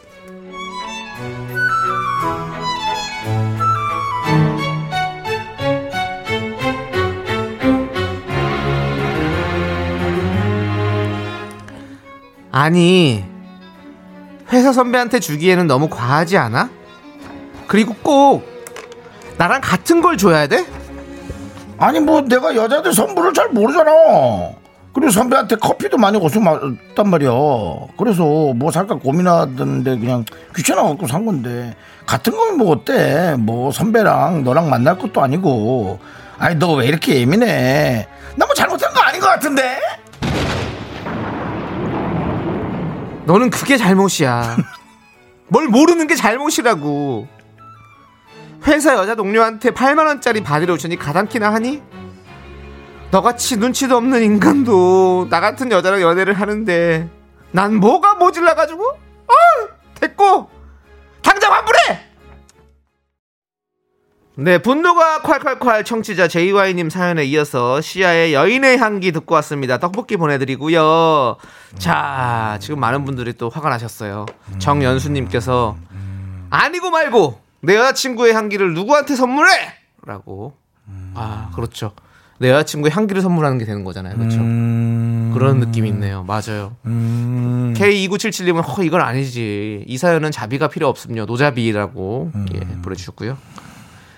[12.51, 13.23] 아니
[14.51, 16.69] 회사 선배한테 주기에는 너무 과하지 않아?
[17.67, 18.45] 그리고 꼭
[19.37, 20.65] 나랑 같은 걸 줘야 돼?
[21.77, 23.91] 아니 뭐 내가 여자들 선물을 잘 모르잖아.
[24.95, 27.29] 그리고 선배한테 커피도 많이 고생했단 말이야.
[27.97, 30.23] 그래서 뭐 살까 고민하던데 그냥
[30.55, 33.35] 귀찮아갖고 산 건데 같은 거면 뭐 어때?
[33.37, 35.99] 뭐 선배랑 너랑 만날 것도 아니고.
[36.39, 38.07] 아니 너 왜 이렇게 예민해?
[38.37, 39.79] 나 뭐 잘못한 거 아닌 것 같은데?
[43.25, 44.55] 너는 그게 잘못이야.
[45.49, 47.27] 뭘 모르는 게 잘못이라고.
[48.67, 51.81] 회사 여자 동료한테 8만 원짜리 바디로션이 가당키나 하니?
[53.11, 57.09] 너같이 눈치도 없는 인간도 나 같은 여자랑 연애를 하는데
[57.51, 58.89] 난 뭐가 모질라 가지고?
[59.27, 59.33] 아,
[59.99, 60.49] 됐고
[61.21, 61.79] 당장 환불해.
[64.37, 69.77] 네, 분노가 콸콸콸 청취자 JY님 사연에 이어서 시아의 여인의 향기 듣고 왔습니다.
[69.77, 71.37] 떡볶이 보내드리고요.
[71.79, 74.25] 자, 지금 많은 분들이 또 화가 나셨어요.
[74.59, 75.77] 정연수님께서
[76.49, 79.51] 아니고 말고 내 여자친구의 향기를 누구한테 선물해?
[80.05, 80.53] 라고.
[81.15, 81.93] 아, 그렇죠.
[82.39, 84.15] 내 여자친구의 향기를 선물하는 게 되는 거잖아요.
[84.17, 84.37] 그렇죠.
[84.39, 86.23] 그런 느낌이 있네요.
[86.23, 86.75] 맞아요.
[86.85, 89.83] K2977님은 허 이건 아니지.
[89.87, 91.25] 이 사연은 자비가 필요 없음요.
[91.25, 93.37] 노자비라고 예, 보내주셨고요.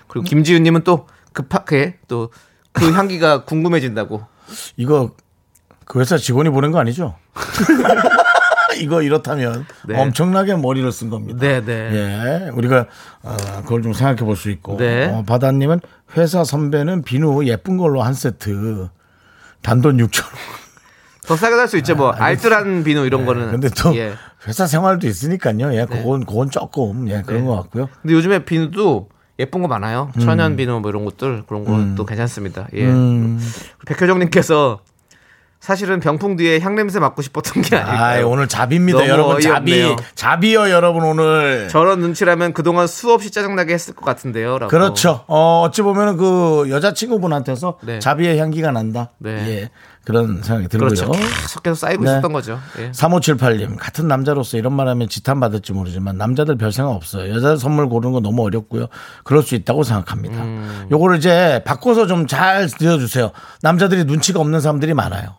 [0.07, 2.29] 그리고 김지윤님은 또 급하게 또
[2.73, 4.21] 그 향기가 궁금해진다고.
[4.75, 5.11] 이거
[5.85, 7.15] 그 회사 직원이 보낸 거 아니죠?
[8.79, 9.99] 이거 이렇다면 네.
[9.99, 11.39] 엄청나게 머리를 쓴 겁니다.
[11.41, 11.73] 네, 네.
[12.45, 12.85] 예, 우리가
[13.23, 14.77] 어, 그걸 좀 생각해 볼 수 있고.
[14.77, 15.05] 네.
[15.07, 15.79] 어, 바다님은
[16.15, 18.89] 회사 선배는 비누 예쁜 걸로 한 세트
[19.61, 20.33] 단돈 6천 원.
[21.25, 21.95] 더 싸게 살 수 있죠.
[21.95, 23.49] 뭐 알뜰한 비누 이런 거는.
[23.49, 24.13] 아, 근데 또 예.
[24.47, 25.73] 회사 생활도 있으니까요.
[25.75, 27.47] 예, 그건 그건 조금 예, 그런 네.
[27.47, 27.89] 것 같고요.
[28.01, 30.09] 근데 요즘에 비누도 예쁜 거 많아요.
[30.21, 32.67] 천연 비누 뭐 이런 것들 그런 것도 괜찮습니다.
[32.73, 32.85] 예.
[32.85, 33.39] 음.
[33.85, 34.79] 백효정님께서
[35.59, 38.29] 사실은 병풍 뒤에 향 냄새 맡고 싶었던 게 아, 아닐까요?
[38.29, 39.37] 오늘 잡입니다, 여러분.
[39.37, 39.95] 어이없네요.
[40.15, 41.67] 잡이요, 여러분 오늘.
[41.69, 44.59] 저런 눈치라면 그동안 수없이 짜증나게 했을 것 같은데요.
[44.59, 44.69] 라고.
[44.69, 45.23] 그렇죠.
[45.27, 47.99] 어, 어찌 보면은 그 여자친구분한테서 네.
[47.99, 49.11] 자비의 향기가 난다.
[49.17, 49.31] 네.
[49.31, 49.69] 예.
[50.07, 50.87] 그런 생각이 들고요.
[50.87, 51.11] 그렇죠.
[51.11, 52.11] 계속 계속 쌓이고 네.
[52.11, 52.57] 있었던 거죠.
[52.79, 52.91] 예.
[52.91, 57.29] 3578님, 같은 남자로서 이런 말 하면 지탄 받을지 모르지만 남자들 별 생각 없어요.
[57.35, 58.87] 여자 선물 고르는 거 너무 어렵고요.
[59.25, 60.41] 그럴 수 있다고 생각합니다.
[60.41, 60.87] 음.
[60.91, 63.31] 요거를 이제 바꿔서 좀 잘 들어주세요.
[63.61, 65.35] 남자들이 눈치가 없는 사람들이 많아요.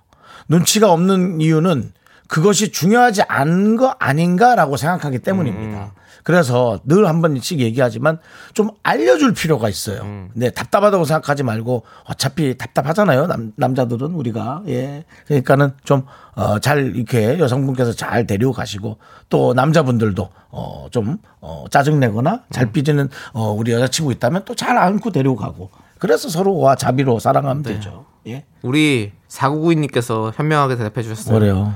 [0.48, 1.92] 눈치가 없는 이유는
[2.28, 5.84] 그것이 중요하지 않은 거 아닌가라고 생각하기 때문입니다.
[5.84, 5.90] 음.
[6.22, 8.18] 그래서 늘 한 번씩 얘기하지만
[8.54, 10.02] 좀 알려줄 필요가 있어요.
[10.02, 10.30] 음.
[10.34, 13.26] 네, 답답하다고 생각하지 말고 어차피 답답하잖아요.
[13.26, 14.62] 남, 남자들은 우리가.
[14.68, 15.04] 예.
[15.26, 16.04] 그러니까는 좀,
[16.34, 22.40] 어, 잘 이렇게 여성분께서 잘 데리고 가시고 또 남자분들도 어, 좀, 어, 짜증내거나 음.
[22.50, 27.62] 잘 삐지는 어, 우리 여자친구 있다면 또 잘 안고 데리고 가고 그래서 서로와 자비로 사랑하면
[27.62, 27.74] 네.
[27.74, 28.04] 되죠.
[28.26, 28.44] 예.
[28.62, 31.38] 우리 4992님께서 현명하게 대답해 주셨어요.
[31.38, 31.74] 그래요.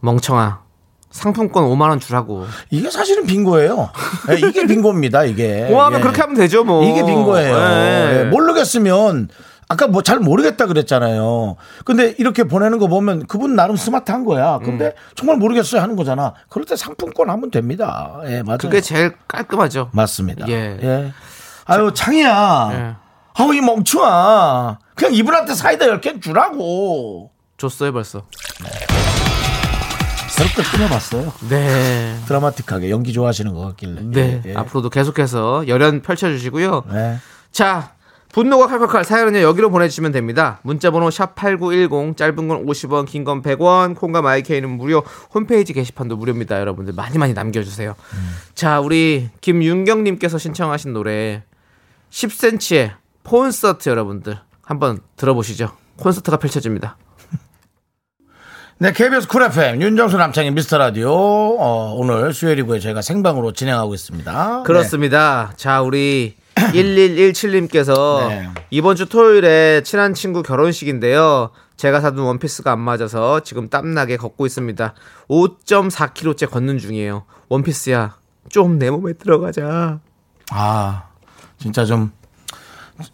[0.00, 0.63] 멍청아.
[1.14, 2.44] 상품권 5만 원 주라고.
[2.70, 3.90] 이게 사실은 빙고예요.
[4.30, 5.64] 예, 이게 빙고입니다, 이게.
[5.68, 6.02] 고마우면 예.
[6.02, 6.84] 그렇게 하면 되죠, 뭐.
[6.84, 7.56] 이게 빙고예요.
[7.56, 8.18] 예.
[8.18, 9.28] 예, 모르겠으면
[9.68, 11.54] 아까 뭐 잘 모르겠다 그랬잖아요.
[11.84, 14.58] 근데 이렇게 보내는 거 보면 그분 나름 스마트한 거야.
[14.58, 14.92] 근데 음.
[15.14, 16.34] 정말 모르겠어요 하는 거잖아.
[16.48, 18.20] 그럴 때 상품권 하면 됩니다.
[18.26, 18.58] 예, 맞아요.
[18.58, 19.90] 그게 제일 깔끔하죠.
[19.92, 20.48] 맞습니다.
[20.48, 20.78] 예.
[20.82, 21.12] 예.
[21.66, 22.70] 아유, 창이야.
[22.72, 22.94] 예.
[23.34, 24.78] 아우, 이 멍청아.
[24.96, 27.30] 그냥 이분한테 사이다 10개 주라고.
[27.56, 28.22] 줬어요, 벌써.
[30.34, 31.32] 새롭게 끊어봤어요.
[31.48, 32.18] 네.
[32.26, 34.00] 드라마틱하게 연기 좋아하시는 것 같길래.
[34.02, 34.42] 네.
[34.44, 34.54] 예, 예.
[34.56, 36.84] 앞으로도 계속해서 열연 펼쳐주시고요.
[36.92, 37.18] 네.
[37.52, 37.92] 자,
[38.32, 40.58] 분노가 칼칼칼 사연은요, 여기로 보내주시면 됩니다.
[40.62, 46.58] 문자번호 샵8910, 짧은 건 50원, 긴 건 100원, 콩과 마이케이는 무료, 홈페이지 게시판도 무료입니다.
[46.58, 47.94] 여러분들 많이 많이 남겨주세요.
[48.56, 51.44] 자, 우리 김윤경님께서 신청하신 노래,
[52.10, 55.70] 10cm의 콘서트 여러분들 한번 들어보시죠.
[55.98, 56.96] 콘서트가 펼쳐집니다.
[58.78, 62.80] 네, KBS 쿨 FM 윤정수 남창희의 미스터 라디오 어, 오늘 수요일이고요.
[62.80, 64.64] 저희가 생방으로 진행하고 있습니다.
[64.64, 65.52] 그렇습니다.
[65.56, 68.48] 자, 우리 1117님께서 네.
[68.70, 71.50] 이번 주 토요일에 친한 친구 결혼식인데요.
[71.76, 74.94] 제가 사둔 원피스가 안 맞아서 지금 땀나게 걷고 있습니다.
[75.28, 77.24] 5.4km째 걷는 중이에요.
[77.48, 78.16] 원피스야,
[78.48, 80.00] 좀 내 몸에 들어가자.
[80.50, 81.02] 아,
[81.58, 82.12] 진짜 좀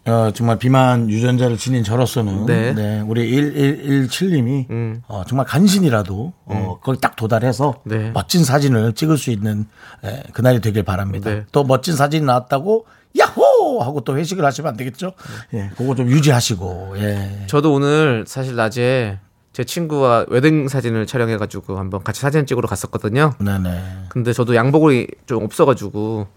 [0.05, 2.73] 어, 정말 비만 유전자를 지닌 저로서는 네.
[2.73, 3.01] 네.
[3.01, 5.01] 우리 1117님이 음.
[5.07, 8.11] 어, 정말 간신이라도 어, 거기 딱 도달해서 네.
[8.11, 9.65] 멋진 사진을 찍을 수 있는
[10.03, 11.29] 에, 그날이 되길 바랍니다.
[11.29, 11.45] 네.
[11.51, 12.85] 또 멋진 사진이 나왔다고
[13.19, 15.13] 야호 하고 또 회식을 하시면 안 되겠죠?
[15.53, 17.43] 예, 그거 좀 유지하시고 예.
[17.47, 19.19] 저도 오늘 사실 낮에
[19.53, 23.33] 제 친구와 웨딩 사진을 촬영해가지고 한번 같이 사진 찍으러 갔었거든요.
[23.39, 24.05] 네네.
[24.09, 26.27] 근데 저도 양복이 좀 없어가지고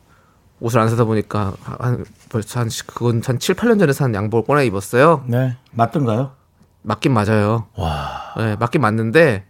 [0.64, 4.64] 옷을 안 사다 보니까 한 벌써 한 그건 한 7, 8년 전에 산 양복을 꺼내
[4.64, 5.22] 입었어요.
[5.26, 5.58] 네.
[5.72, 6.32] 맞던가요?
[6.80, 7.66] 맞긴 맞아요.
[7.76, 8.32] 와.
[8.38, 9.44] 네, 맞긴 맞는데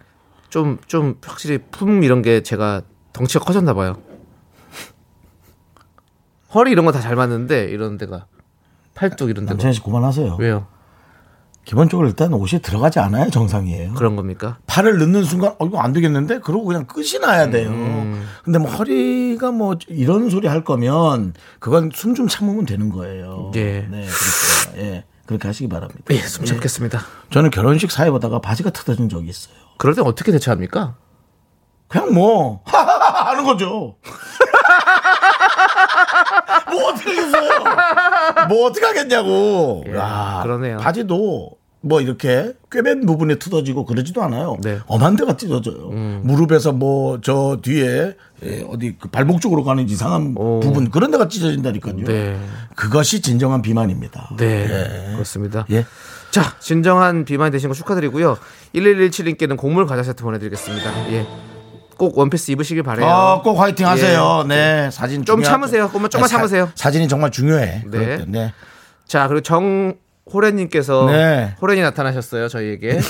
[0.50, 3.96] 좀좀 확실히 품 이런 게 제가 덩치가 커졌나 봐요.
[6.54, 8.26] 허리 이런 거 다 잘 맞는데 이런 데가
[8.94, 10.36] 팔뚝 이런 데가 남창희 씨 그만하세요.
[10.40, 10.66] 왜요?
[11.64, 13.94] 기본적으로 일단 옷이 들어가지 않아야 정상이에요.
[13.94, 14.58] 그런 겁니까?
[14.66, 17.70] 팔을 넣는 순간 어 이거 안 되겠는데 그러고 그냥 끝이 나야 돼요.
[17.70, 18.26] 음.
[18.44, 23.50] 근데 뭐 허리가 뭐 이런 소리 할 거면 그건 숨 좀 참으면 되는 거예요.
[23.56, 23.86] 예.
[23.90, 24.82] 네, 그렇습니다.
[24.82, 25.04] 예.
[25.26, 26.02] 그렇게 하시기 바랍니다.
[26.10, 27.00] 예, 숨 참겠습니다.
[27.30, 29.54] 저는 결혼식 사회 보다가 바지가 터져진 적이 있어요.
[29.78, 30.96] 그럴 땐 어떻게 대처합니까?
[31.88, 33.96] 그냥 뭐 하하하 하는 거죠.
[36.70, 37.50] 뭐 어떻게 하겠어요?
[38.48, 39.84] 뭐 어떻게 하겠냐고.
[39.88, 40.78] 예, 야, 그러네요.
[40.78, 44.56] 바지도 뭐 이렇게 꿰맨 부분에 뜯어지고 그러지도 않아요.
[44.62, 44.72] 네.
[44.72, 44.80] 음.
[44.86, 45.90] 엄한 데가 찢어져요.
[46.22, 50.60] 무릎에서 뭐 저 뒤에 예, 어디 그 발목 쪽으로 가는 이상한 오.
[50.60, 52.04] 부분 그런 데가 찢어진다니까요.
[52.04, 52.38] 네.
[52.74, 54.30] 그것이 진정한 비만입니다.
[54.38, 54.66] 네.
[55.12, 55.66] 그렇습니다.
[55.70, 55.84] 예.
[56.30, 58.36] 자, 진정한 비만이 되신 거 축하드리고요.
[58.74, 61.12] 1117님께는 곡물 과자 세트 보내드리겠습니다.
[61.12, 61.26] 예.
[61.96, 63.06] 꼭 원피스 입으시길 바래요.
[63.08, 64.40] 아, 꼭 화이팅 하세요.
[64.44, 64.48] 예.
[64.48, 64.90] 네.
[64.90, 65.50] 사진 좀 중요하죠.
[65.50, 65.86] 참으세요.
[65.86, 66.70] 조금만 조금만 사- 참으세요.
[66.74, 67.84] 사 진이 정말 중요해.
[67.90, 68.24] 네.
[68.28, 68.52] 네.
[69.06, 71.54] 자, 그리고 정호래님께서 네.
[71.60, 72.48] 호렌이 나타나셨어요.
[72.48, 73.00] 저희에게.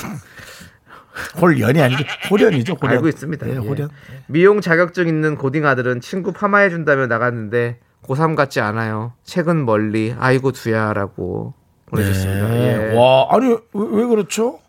[1.41, 2.03] 홀연이 아니죠.
[2.29, 2.73] 호련이죠.
[2.81, 2.95] 호련.
[2.97, 3.45] 알고 있습니다.
[3.45, 3.57] 네, 예.
[3.57, 3.89] 호련.
[4.27, 9.13] 미용 자격증 있는 고딩 아들은 친구 파마해 준다며 나갔는데 고3 같지 않아요.
[9.23, 10.13] 책은 멀리.
[10.19, 11.53] 아이고 두야라고
[11.87, 12.47] 보내주셨습니다.
[12.47, 12.91] 네.
[12.91, 12.97] 예.
[12.97, 14.59] 와, 아니 왜, 왜 그렇죠?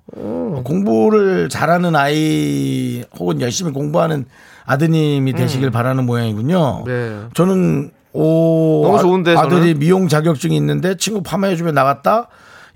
[0.64, 4.26] 공부를 잘하는 아이 혹은 열심히 공부하는
[4.64, 6.84] 아드님이 되시길 바라는 모양이군요.
[6.86, 7.20] 네.
[7.34, 9.74] 저는 오 너무 좋은데, 아, 들이?
[9.74, 12.28] 미용 자격증이 있는데 친구 파마해주면 나갔다.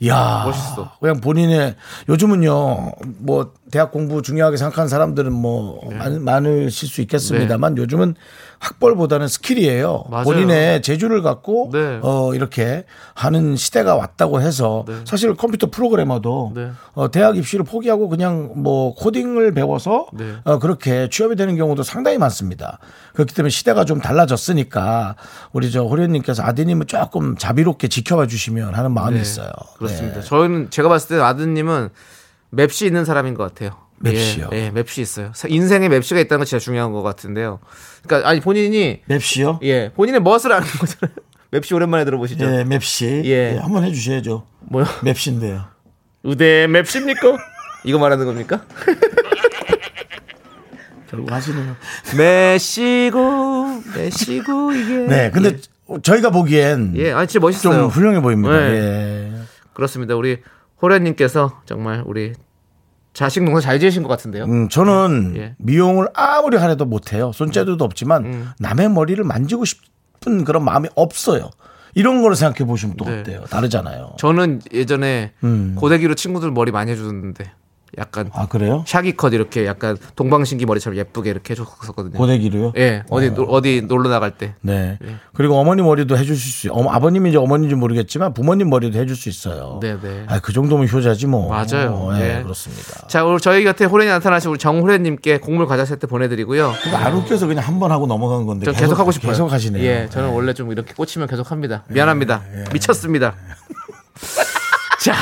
[0.06, 0.92] 야 멋있어.
[1.00, 1.76] 그냥 본인의
[2.08, 5.96] 요즘은요 뭐 대학 공부 중요하게 생각하는 사람들은 뭐 네.
[5.96, 8.14] 많, 많으실 수 있겠습니다만 요즘은
[8.58, 10.04] 학벌보다는 skill이에요.
[10.10, 10.24] 맞아요.
[10.24, 11.98] 본인의 재주를 갖고 네.
[12.02, 16.70] 어 이렇게 하는 시대가 왔다고 해서 사실 컴퓨터 프로그래머도 네.
[16.92, 20.34] 어, 대학 입시를 포기하고 그냥 뭐 코딩을 배워서 네.
[20.44, 22.78] 어, 그렇게 취업이 되는 경우도 상당히 많습니다.
[23.14, 25.16] 그렇기 때문에 시대가 좀 달라졌으니까
[25.52, 29.48] 우리 저 호련님께서 아드님을 조금 자비롭게 지켜봐 주시면 하는 마음이 있어요.
[29.48, 29.78] 네.
[29.78, 30.20] 그렇습니다.
[30.20, 30.26] 네.
[30.26, 31.88] 저는 제가 봤을 때 아드님은
[32.50, 33.76] 맵시 있는 사람인 것 같아요.
[33.98, 34.48] 맵시요?
[34.52, 35.30] 예, 예, 맵시 있어요.
[35.34, 37.60] 사- 인생에 맵시가 있다는 건 진짜 중요한 것 같은데요.
[38.02, 39.60] 그러니까 아니 본인이 맵시요?
[39.62, 41.14] 예 본인의 멋을 아는 거잖아요.
[41.52, 42.44] 맵시 오랜만에 들어보시죠.
[42.46, 43.22] 예, 맵시.
[43.24, 43.54] 예.
[43.54, 44.46] 예, 한번 해주셔야죠.
[44.60, 44.86] 뭐요?
[45.02, 45.64] 맵시인데요.
[46.24, 47.36] 의대 맵시입니까?
[47.84, 48.62] 이거 말하는 겁니까?
[51.10, 51.74] 결국 하시네요.
[52.16, 55.58] 메시고 메시고 이게 네, 근데
[56.02, 57.86] 저희가 보기엔 예, 아니 진짜 좀 멋있어요.
[57.88, 58.56] 훌륭해 보입니다.
[58.56, 58.74] 네.
[58.74, 59.32] 예.
[59.72, 60.14] 그렇습니다.
[60.14, 60.38] 우리
[60.82, 62.32] 호련님께서 정말 우리
[63.12, 64.44] 자식 농사 잘 지으신 것 같은데요.
[64.44, 65.54] 음, 저는 예.
[65.58, 67.32] 미용을 아무리 하려도 못해요.
[67.32, 68.50] 손재주도 없지만 음.
[68.58, 71.50] 남의 머리를 만지고 싶은 그런 마음이 없어요.
[71.94, 73.20] 이런 거를 생각해 보시면 또 네.
[73.20, 73.42] 어때요?
[73.50, 74.14] 다르잖아요.
[74.18, 75.74] 저는 예전에 음.
[75.76, 77.52] 고데기로 친구들 머리 많이 해주는데
[77.98, 78.84] 약간 아 그래요?
[78.86, 82.16] shaggy cut 이렇게 약간 동방신기 머리처럼 예쁘게 이렇게 해줬었거든요.
[82.18, 82.72] 고데기로요?
[82.76, 84.54] 예, 어디 노- 어디 놀러 나갈 때.
[84.60, 84.98] 네.
[85.04, 85.16] 예.
[85.34, 89.78] 그리고 어머니 머리도 해주실 수, 어머, 아버님인지 어머니인지 모르겠지만 부모님 머리도 해줄 수 있어요.
[89.82, 90.24] 네, 네.
[90.28, 91.48] 아, 그 정도면 효자지 뭐.
[91.50, 92.10] 맞아요.
[92.12, 92.42] 네, 네.
[92.42, 93.06] 그렇습니다.
[93.08, 96.72] 자, 오늘 저희 곁에 홀연히 나타나신 우리 정호련님께 곡물 과자 세트 보내드리고요.
[96.94, 98.66] 안 웃겨서 그냥 한 번 하고 넘어간 건데.
[98.66, 99.32] 전 계속, 하고 싶어요.
[99.32, 99.82] 계속 하시네요.
[99.82, 101.84] 예, 저는 원래 좀 이렇게 꽂히면 계속 합니다.
[101.88, 102.42] 미안합니다.
[102.72, 103.34] 미쳤습니다.
[105.02, 105.14] 자,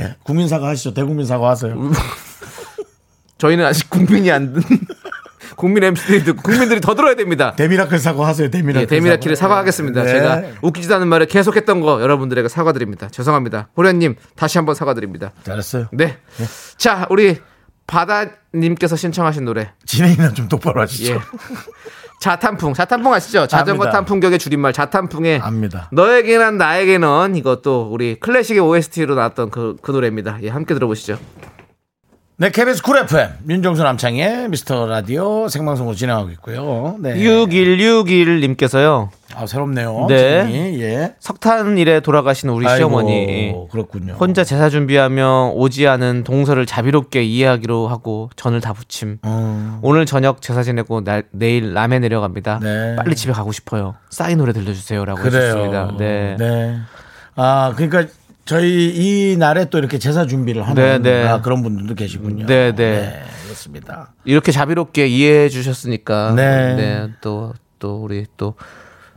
[0.00, 0.16] 예.
[0.22, 0.94] 국민 사과 하시죠.
[0.94, 1.74] 대국민 사과 하세요.
[3.38, 4.62] 저희는 아직 국민이 안 듣는
[5.56, 7.54] 국민 MC들이 국민들이 더 들어야 됩니다.
[7.56, 8.50] 대미라클 사과 하세요.
[8.50, 8.82] 대미라클.
[8.82, 9.48] 예, 대미라클 사과.
[9.48, 10.02] 사과하겠습니다.
[10.04, 10.08] 네.
[10.10, 13.08] 제가 웃기지도 않은 말을 계속했던 거 여러분들에게 사과드립니다.
[13.08, 13.68] 죄송합니다.
[13.76, 15.32] 호련님 다시 한번 사과드립니다.
[15.42, 15.88] 잘했어요.
[15.92, 16.16] 네.
[16.78, 17.38] 자, 우리
[17.86, 19.72] 바다님께서 신청하신 노래.
[19.84, 21.14] 진행이나 좀 똑바로 하시죠.
[21.14, 21.18] 예.
[22.20, 22.74] 자탄풍.
[22.74, 23.46] 자탄풍 아시죠?
[23.46, 23.98] 자전거 압니다.
[23.98, 25.88] 탄 풍경의 줄임말 자탄풍의 압니다.
[25.90, 30.38] 너에게는 나에게는 이것도 우리 클래식의 OST로 나왔던 그, 그 노래입니다.
[30.42, 31.18] 예, 함께 들어보시죠.
[32.40, 36.96] 네, KBS 쿨 FM 윤정수 남창희의 미스터 라디오 생방송으로 진행하고 있고요.
[36.98, 37.14] 네.
[37.16, 39.10] 6161님께서요.
[39.34, 40.06] 아, 새롭네요.
[40.08, 40.46] 네.
[40.46, 40.80] 진행이.
[40.82, 41.14] 예.
[41.20, 43.54] 석탄일에 돌아가신 우리 아이고, 시어머니.
[43.70, 44.14] 그렇군요.
[44.14, 49.18] 혼자 제사 준비하며 오지 않은 동서를 자비롭게 이해하기로 하고 전을 다 부침.
[49.26, 52.60] 음, 오늘 저녁 제사 지내고 날- 내일 남해 내려갑니다.
[52.62, 52.96] 네.
[52.96, 53.96] 빨리 집에 가고 싶어요.
[54.08, 55.42] 싸이 노래 들려주세요라고 그래요.
[55.42, 55.94] 하셨습니다.
[55.98, 56.78] 네.
[57.36, 58.10] 아, 그러니까
[58.50, 61.24] 저희 이 날에 또 이렇게 제사 준비를 하는 네, 네.
[61.24, 62.46] 아, 그런 분들도 계시군요.
[62.46, 63.22] 네, 네.
[63.44, 64.12] 그렇습니다.
[64.24, 66.74] 이렇게 자비롭게 이해해 주셨으니까 네.
[66.74, 67.08] 네.
[67.20, 68.54] 또, 또 우리 또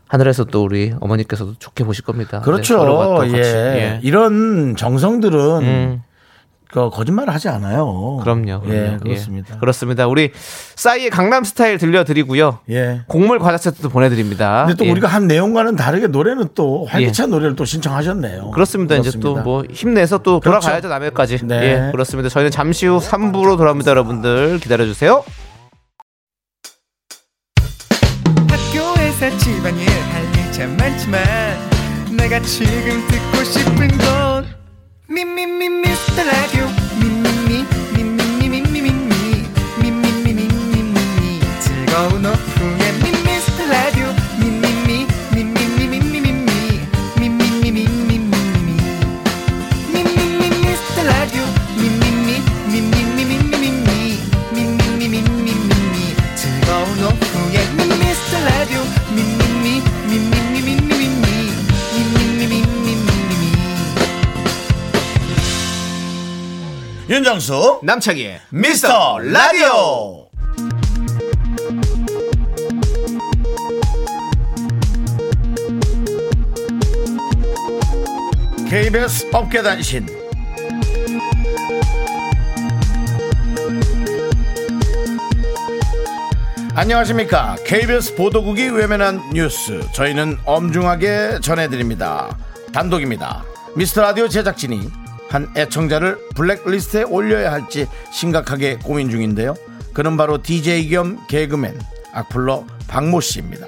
[0.08, 2.42] 하늘에서 또 우리 어머니께서도 좋게 보실 겁니다.
[2.42, 3.24] 네, 그렇죠.
[3.26, 3.40] 예.
[3.40, 4.00] 예.
[4.04, 6.04] 이런 정성들은 음.
[6.74, 8.18] 그 거짓말을 하지 않아요.
[8.24, 8.64] 그럼요.
[8.66, 9.00] 예, 그럼요.
[9.04, 9.60] 그렇습니다.
[9.60, 10.08] 그렇습니다.
[10.08, 10.32] 우리
[10.76, 12.62] 싸이의 강남 스타일 들려드리고요.
[12.72, 13.02] 예.
[13.08, 14.66] 곡물 과자 세트도 보내드립니다.
[14.66, 14.92] 근데 또 예.
[14.92, 18.50] 우리가 한 내용과는 다르게 노래는 또 활기찬 노래를 또 신청하셨네요.
[18.52, 18.96] 그렇습니다.
[18.96, 19.44] 이제 또 그렇습니다.
[19.44, 20.62] 뭐 힘내서 또 그렇죠.
[20.62, 21.46] 돌아가야죠 남해까지.
[21.46, 21.56] 네.
[21.88, 22.30] 예, 그렇습니다.
[22.30, 25.24] 저희는 잠시 후 3부로 돌아옵니다, 여러분들 기다려 주세요.
[28.50, 31.22] 학교에서 집안일 할일참 많지만
[32.18, 34.23] 내가 지금 듣고 싶은 건
[35.14, 36.66] 미미미 미스터 라디오
[37.00, 37.83] 미미미
[67.14, 70.28] 윤정수 남창희의 미스터 라디오.
[78.68, 80.08] KBS 업계단신.
[86.74, 87.58] 안녕하십니까?
[87.64, 92.36] KBS 보도국이 외면한 뉴스 저희는 엄중하게 전해드립니다.
[92.74, 93.44] 단독입니다.
[93.76, 95.03] 미스터 라디오 제작진이
[95.34, 99.56] 한 애청자를 블랙리스트에 올려야 할지 심각하게 고민 중인데요
[99.92, 101.80] 그는 바로 DJ 겸 개그맨
[102.14, 103.66] 악플러 박모 씨입니다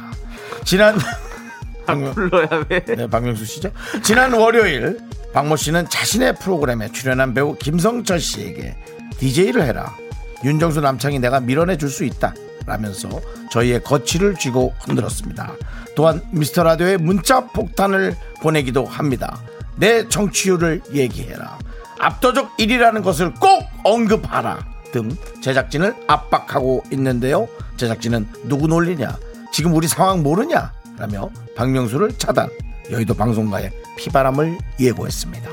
[0.63, 0.95] 지난
[2.15, 2.83] 불러야 돼.
[2.83, 3.69] 네, 박명수 씨죠.
[4.01, 4.97] 지난 월요일
[5.33, 8.75] 박모 씨는 자신의 프로그램에 출연한 배우 김성철 씨에게
[9.19, 9.95] DJ를 해라.
[10.43, 12.33] 윤정수 남창이 내가 밀어내 줄 수 있다.
[12.65, 15.53] 라면서 저희의 거취를 쥐고 흔들었습니다.
[15.95, 19.39] 또한 미스터 라디오에 문자 폭탄을 보내기도 합니다.
[19.77, 21.57] 내 정치율을 얘기해라.
[21.99, 24.59] 압도적 1위라는 것을 꼭 언급하라.
[24.91, 27.47] 등 제작진을 압박하고 있는데요.
[27.77, 29.17] 제작진은 누구 놀리냐?
[29.51, 30.71] 지금 우리 상황 모르냐?
[30.97, 32.49] 라며 박명수를 차단.
[32.91, 35.49] 여의도 방송가에 피바람을 예고했습니다.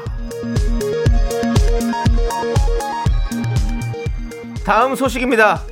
[4.65, 5.63] 다음 소식입니다.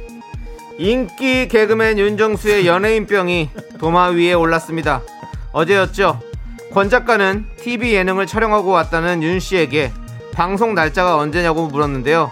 [0.78, 5.02] 인기 개그맨 윤정수의 연예인병이 도마 위에 올랐습니다.
[5.52, 6.29] 어제였죠.
[6.72, 9.92] 권 작가는 TV 예능을 촬영하고 왔다는 윤 씨에게
[10.32, 12.30] 방송 날짜가 언제냐고 물었는데요.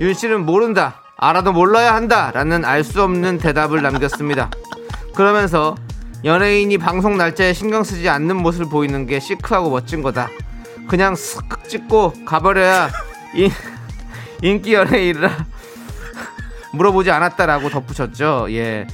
[0.00, 1.00] 윤 씨는 모른다.
[1.16, 2.30] 알아도 몰라야 한다.
[2.34, 4.50] 라는 알 수 없는 대답을 남겼습니다.
[5.14, 5.74] 그러면서
[6.24, 10.28] 연예인이 방송 날짜에 신경 쓰지 않는 모습을 보이는 게 시크하고 멋진 거다.
[10.88, 12.90] 그냥 슥 찍고 가버려야
[13.34, 13.50] 인,
[14.42, 15.30] 인기 연예인이라
[16.72, 18.48] 물어보지 않았다라고 덧붙였죠.
[18.50, 18.86] 예.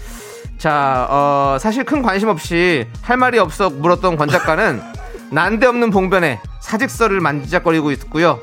[0.58, 4.80] 자, 어, 사실 큰 관심 없이 할 말이 없어 물었던 권 작가는
[5.30, 8.40] 난데없는 봉변에 사직서를 만지작거리고 있고요.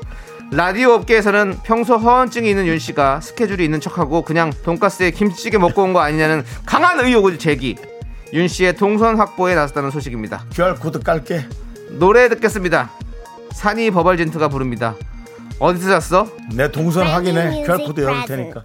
[0.52, 5.92] 라디오 업계에서는 평소 허언증이 있는 윤 씨가 스케줄이 있는 척하고 그냥 돈가스에 김치찌개 먹고 온
[5.92, 7.76] 거 아니냐는 강한 의혹을 제기.
[8.32, 10.44] 윤 씨의 동선 확보에 나섰다는 소식입니다.
[10.52, 11.46] QR코드 깔게.
[11.90, 12.90] 노래 듣겠습니다.
[13.52, 14.94] 산이 버벌진트가 부릅니다.
[15.58, 16.28] 어디서 잤어?
[16.54, 17.64] 내 동선 확인해.
[17.64, 18.64] QR코드 열을 테니까.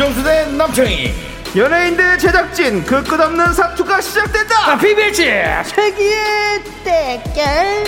[0.00, 1.12] 윤정수 대 남창희.
[1.56, 4.78] 연예인 대 제작진 그 끝없는 사투가 시작된다.
[4.78, 5.24] 비빌지
[5.64, 7.84] 세기의 대결.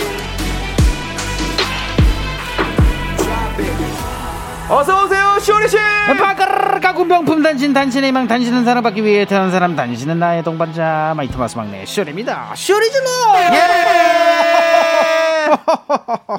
[4.69, 5.77] 어서 오세요, 시원이 씨.
[6.19, 11.57] 바까르르 가구 명품 단신 단신의 희망 단신은 사랑받기 위해 태어난 사람 단신은 나의 동반자 마이토마스
[11.57, 13.09] 막내 쇼리입니다 쇼리즈노
[13.53, 14.52] 예!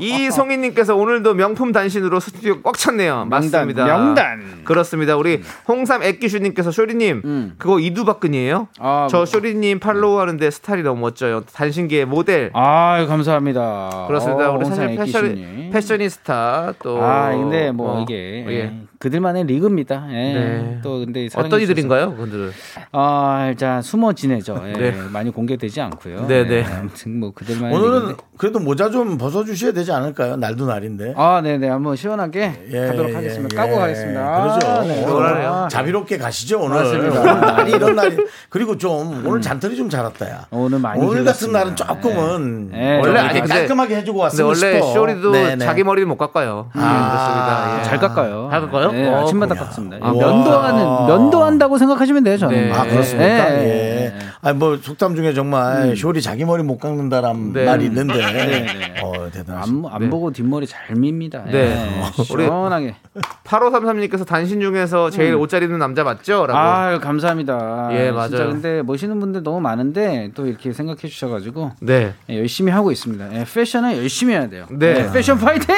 [0.01, 3.27] 이송희님께서 오늘도 명품 단신으로 스튜디오 꽉 찼네요.
[3.27, 3.85] 맞습니다.
[3.87, 4.63] 명단.
[4.65, 5.17] 그렇습니다.
[5.17, 7.55] 우리 홍삼 액기슈님께서 쇼리님 음.
[7.59, 8.69] 그거 이두박근이에요?
[8.79, 9.27] 아, 저 뭐.
[9.27, 11.43] 쇼리님 팔로우 하는데 스타일이 너무 멋져요.
[11.53, 12.51] 단신계의 모델.
[12.55, 14.51] 아유 감사합니다 그렇습니다.
[14.51, 15.71] 어, 우리 홍삼 사실 패션.
[15.73, 17.03] 패셔니스타 또.
[17.03, 18.73] 아 근데 뭐 어, 이게 예.
[18.99, 20.15] 그들만의 리그입니다 예.
[20.15, 20.79] 네.
[20.83, 21.61] 또 근데 어떤.
[21.65, 22.51] 이들인가요, 그들은?
[22.93, 24.61] 아, 자 숨어 지내죠.
[24.67, 24.95] 예, 네.
[25.13, 26.23] 많이 공개되지 않고요.
[26.25, 26.65] 예, 네, 네.
[26.65, 28.23] 아무튼 뭐 그들만의 오늘은 리그인데.
[28.37, 30.37] 그래도 모자 좀 벗어주셔야 되지 않을까요?
[30.37, 31.15] 날도 날인데.
[31.17, 33.55] 아, 네, 네, 한번 시원하게 예, 가도록 예, 하겠습니다.
[33.55, 33.57] 예.
[33.57, 34.41] 까고 가겠습니다.
[34.43, 34.67] 그러죠.
[34.69, 35.05] 아, 네.
[35.07, 36.77] 오늘 아, 자비롭게 가시죠 오늘.
[36.77, 37.21] 맞습니다.
[37.21, 38.17] 오늘 날이 이런 날이
[38.49, 40.47] 그리고 좀 오늘 잔털이 좀 자랐다 야.
[40.51, 41.53] 오늘 많이 오늘 같은.
[41.53, 43.01] 날은 조금은 네.
[43.03, 44.93] 좀 원래 이렇게 아니, 근데- 깔끔하게 해주고 왔으면 원래 싶어.
[44.93, 45.65] 쇼리도 네네.
[45.65, 46.71] 자기 머리를 못 깎아요.
[46.75, 47.77] 음, 그렇습니다.
[47.79, 47.83] 예.
[47.85, 48.49] 잘 깎아요.
[48.51, 48.93] 잘 깎아요?
[48.93, 49.65] 네, 어, 아침마다 그렇군요.
[49.67, 49.97] 깎습니다.
[50.01, 50.13] 아.
[50.13, 52.57] 면도하는 면도한다고 생각하시면 돼요, 저는.
[52.57, 52.73] 네.
[52.73, 53.55] 아 그렇습니까?
[53.55, 53.65] 예.
[53.65, 54.15] 예.
[54.43, 57.65] 아니 뭐 속담 중에 정말 쇼리 자기 머리 못 깎는다란 네.
[57.65, 58.94] 말이 있는데, 네.
[59.03, 59.89] 어 대단하십니다.
[59.95, 61.45] 안, 안 보고 뒷머리 잘 밉니다.
[61.45, 62.01] 네.
[62.19, 62.95] 예, 시원하게.
[63.45, 66.47] 8533님께서 단신 중에서 제일 옷잘 입는 남자 맞죠?
[66.47, 66.59] 라고.
[66.59, 67.89] 아유, 감사합니다.
[67.93, 68.53] 예, 진짜 맞아요.
[68.53, 72.15] 근데 멋있는 분들 너무 많은데 또 이렇게 생각해 주셔가지고 네.
[72.31, 73.39] 예, 열심히 하고 있습니다.
[73.39, 74.67] 예, 패션은 열심히 해야 돼요.
[74.71, 75.05] 네.
[75.07, 75.75] 예, 패션 파이팅!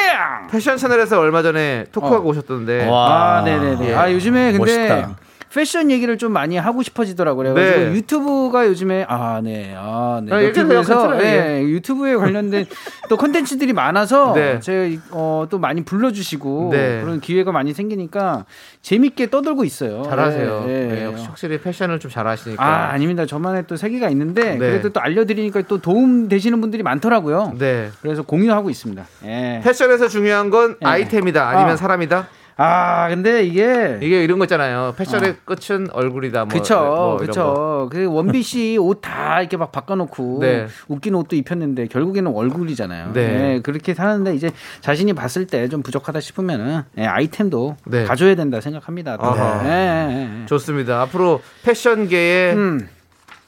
[0.51, 2.31] 패션 채널에서 얼마 전에 토크하고 어.
[2.31, 2.89] 오셨던데.
[2.89, 3.39] 와.
[3.39, 3.91] 아, 네네네.
[3.91, 3.95] 예.
[3.95, 5.17] 아, 요즘에 근데 멋있다.
[5.53, 7.55] 패션 얘기를 좀 많이 하고 싶어지더라고요.
[7.55, 7.93] 그래서 네.
[7.93, 9.75] 유튜브가 요즘에 아, 네.
[9.77, 10.33] 아, 네.
[10.33, 10.43] 아.
[10.43, 11.25] 유튜브에서.
[11.25, 12.67] 예, 유튜브에 관련된
[13.09, 14.61] 또 컨텐츠들이 많아서 네.
[14.61, 17.01] 제가 어, 또 많이 불러 주시고 네.
[17.01, 18.45] 그런 기회가 많이 생기니까
[18.83, 20.03] 재밌게 떠들고 있어요.
[20.05, 20.65] 잘하세요.
[20.67, 22.63] 네, 역시 확실히 패션을 좀 잘하시니까.
[22.63, 23.25] 아, 아닙니다.
[23.27, 24.59] 저만의 또 세계가 있는데 네.
[24.59, 27.55] 그래도 또 알려 드리니까 또 도움 되시는 분들이 많더라고요.
[27.59, 27.91] 네.
[28.03, 29.05] 그래서 공유하고 있습니다.
[29.25, 29.61] 예.
[29.65, 30.87] 패션에서 중요한 건 예.
[30.87, 31.77] 아이템이다 아니면 아.
[31.77, 32.29] 사람이다.
[32.59, 34.95] 아, 근데 이게 이게 이런 거 있잖아요.
[34.97, 36.47] 패션의 끝은 얼굴이다.
[36.47, 36.59] 뭐, 아.
[36.59, 37.17] 그쵸, 뭐.
[37.19, 37.89] 그쵸.
[37.93, 40.67] 그 원빈 씨 옷 다 이렇게 막 바꿔놓고 네.
[40.89, 43.13] 웃긴 옷도 입혔는데 결국에는 얼굴이잖아요.
[43.13, 43.29] 네.
[43.29, 44.51] 네, 그렇게 사는데 이제
[44.81, 48.05] 자신이 봤을 때 좀 부족하다 싶으면은 예, 아이템도 네.
[48.05, 49.19] 가져야 된다 생각합니다.
[49.67, 50.47] 예.
[50.47, 51.03] 좋습니다.
[51.03, 52.89] 앞으로 패션계의 음.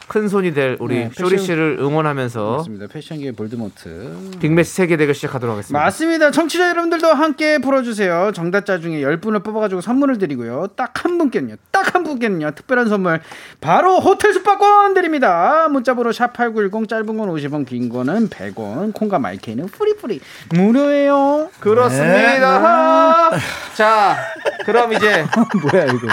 [0.08, 2.86] 큰 손이 될 우리 네, 쇼리 패션- 씨를 응원하면서 맞습니다.
[2.86, 4.38] 패션계의 볼드모트.
[4.40, 5.78] 빅매치 세계 대결 시작하도록 하겠습니다.
[5.84, 6.30] 맞습니다.
[6.30, 8.32] 청취자 여러분들도 함께 풀어주세요.
[8.34, 10.68] 정답자 중에 10분을 뽑아가지고 선물을 드리고요.
[10.76, 11.56] 딱 한 분께는요.
[11.70, 12.50] 딱 한 분께는요.
[12.52, 13.20] 특별한 선물
[13.60, 15.68] 바로 호텔 숙박권 드립니다.
[15.70, 20.20] 문자번호 샵8910 짧은 건 50원 긴 거는 100원 콩과 마이케이는 free free
[20.54, 21.50] 무료예요.
[21.60, 23.30] 그렇습니다.
[23.74, 24.16] 자,
[24.64, 25.24] 그럼 이제
[25.70, 26.08] 뭐야 이거.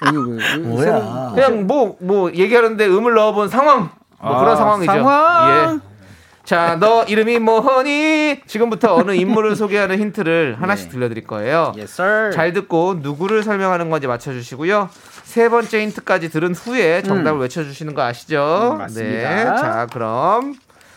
[0.00, 1.32] 뭐, 뭐야?
[1.34, 3.90] 그냥 뭐뭐 얘기하는데 음을 넣어본 상황
[4.20, 4.92] 뭐 그런 아, 상황이죠.
[4.92, 5.80] 상황.
[5.84, 5.88] 예.
[6.44, 8.40] 자, 너 이름이 뭐니?
[8.46, 11.72] 지금부터 어느 인물을 소개하는 힌트를 하나씩 들려드릴 거예요.
[11.76, 12.32] Yes, sir.
[12.32, 14.88] 잘 듣고 누구를 설명하는 건지 맞춰주시고요.
[15.24, 18.70] 세 번째 힌트까지 들은 후에 정답을 외쳐주시는 거 아시죠?
[18.72, 19.34] 음, 맞습니다.
[19.34, 19.44] 네.
[19.44, 20.54] 자, 그럼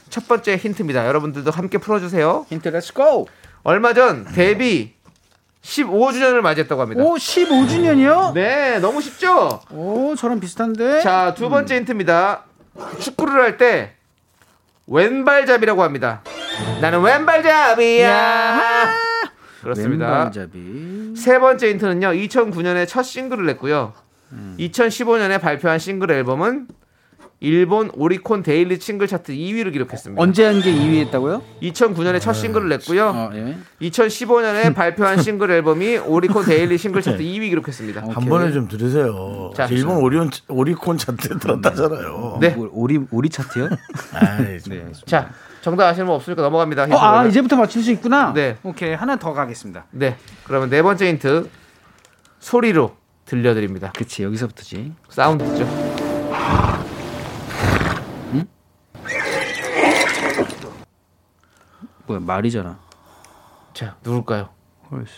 [0.10, 1.06] 첫 번째 힌트입니다.
[1.06, 2.46] 여러분들도 함께 풀어주세요.
[2.48, 3.28] 힌트 let's go.
[3.64, 4.94] 얼마 전 데뷔
[5.62, 7.04] 15주년을 맞이했다고 합니다.
[7.04, 8.34] 오 15주년이요?
[8.34, 9.62] 네, 너무 쉽죠?
[9.72, 11.02] 오 저랑 비슷한데.
[11.02, 12.44] 자, 두 번째 힌트입니다.
[13.00, 13.94] 축구를 할 때
[14.88, 16.22] 왼발잡이라고 합니다.
[16.82, 18.60] 나는 왼발잡이야.
[19.62, 20.06] 그렇습니다.
[20.08, 21.14] 왼발잡이.
[21.16, 22.08] 세 번째 힌트는요.
[22.10, 23.94] 2009년에 첫 싱글을 냈고요.
[24.58, 26.68] 2015년에 발표한 싱글 앨범은
[27.44, 30.22] 일본 오리콘 데일리 싱글 차트 2위를 기록했습니다.
[30.22, 31.42] 언제 한 게 2위 했다고요?
[31.64, 33.08] 2009년에 첫 싱글을 냈고요.
[33.10, 33.58] 어, 예.
[33.82, 38.04] 2015년에 발표한 싱글 앨범이 오리콘 데일리 싱글 차트 2위 기록했습니다.
[38.08, 39.50] 한 번에 좀 들으세요.
[39.56, 42.38] 자, 일본 오리온 오리콘 차트에 들었다잖아요.
[42.40, 42.50] 네.
[42.50, 43.70] 뭐, 오리 오리 차트요?
[44.14, 44.94] 아이, 좀.
[45.08, 45.32] 자,
[45.62, 46.84] 정답 아시는 분 없으니까 넘어갑니다.
[46.92, 47.26] 어, 아.
[47.26, 48.34] 이제부터 맞출 수 있구나.
[48.34, 48.58] 네.
[48.62, 49.86] 오케이 하나 더 가겠습니다.
[49.90, 50.16] 네.
[50.44, 51.50] 그러면 네 번째 힌트
[52.40, 53.94] 소리로 들려드립니다.
[53.98, 54.94] 그치 여기서부터지.
[55.10, 55.91] 사운드죠.
[62.12, 62.78] 뭐야 말이잖아.
[63.74, 64.50] 자, 누굴까요?
[64.92, 65.14] 홀스.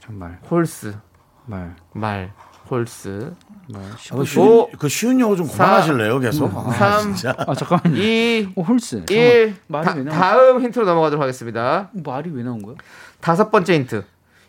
[0.00, 0.96] 정말 horse,
[1.44, 1.76] 말.
[1.92, 2.32] 말,
[2.70, 3.34] horse.
[3.68, 3.82] 말.
[3.82, 6.56] 아, 그 쉬운, 오, 그 쉬운 영어 좀 사, 그만하실래요, 계속?
[6.56, 7.34] 아, 삼, 진짜.
[7.36, 8.02] 아 잠깐만요.
[8.02, 9.04] 2, 어, horse.
[9.10, 9.56] 1.
[9.66, 10.10] 말이 다?
[10.10, 11.90] 다음 힌트로 넘어가도록 하겠습니다.
[11.92, 12.76] 말이 왜 나온 거야?
[13.20, 14.04] 다섯 번째 힌트.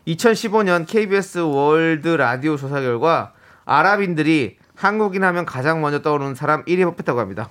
[0.06, 3.34] 2015년 KBS 월드 라디오 조사 결과
[3.66, 7.50] 아랍인들이 한국인 하면 가장 먼저 떠오르는 사람 1위에 뽑혔다고 합니다.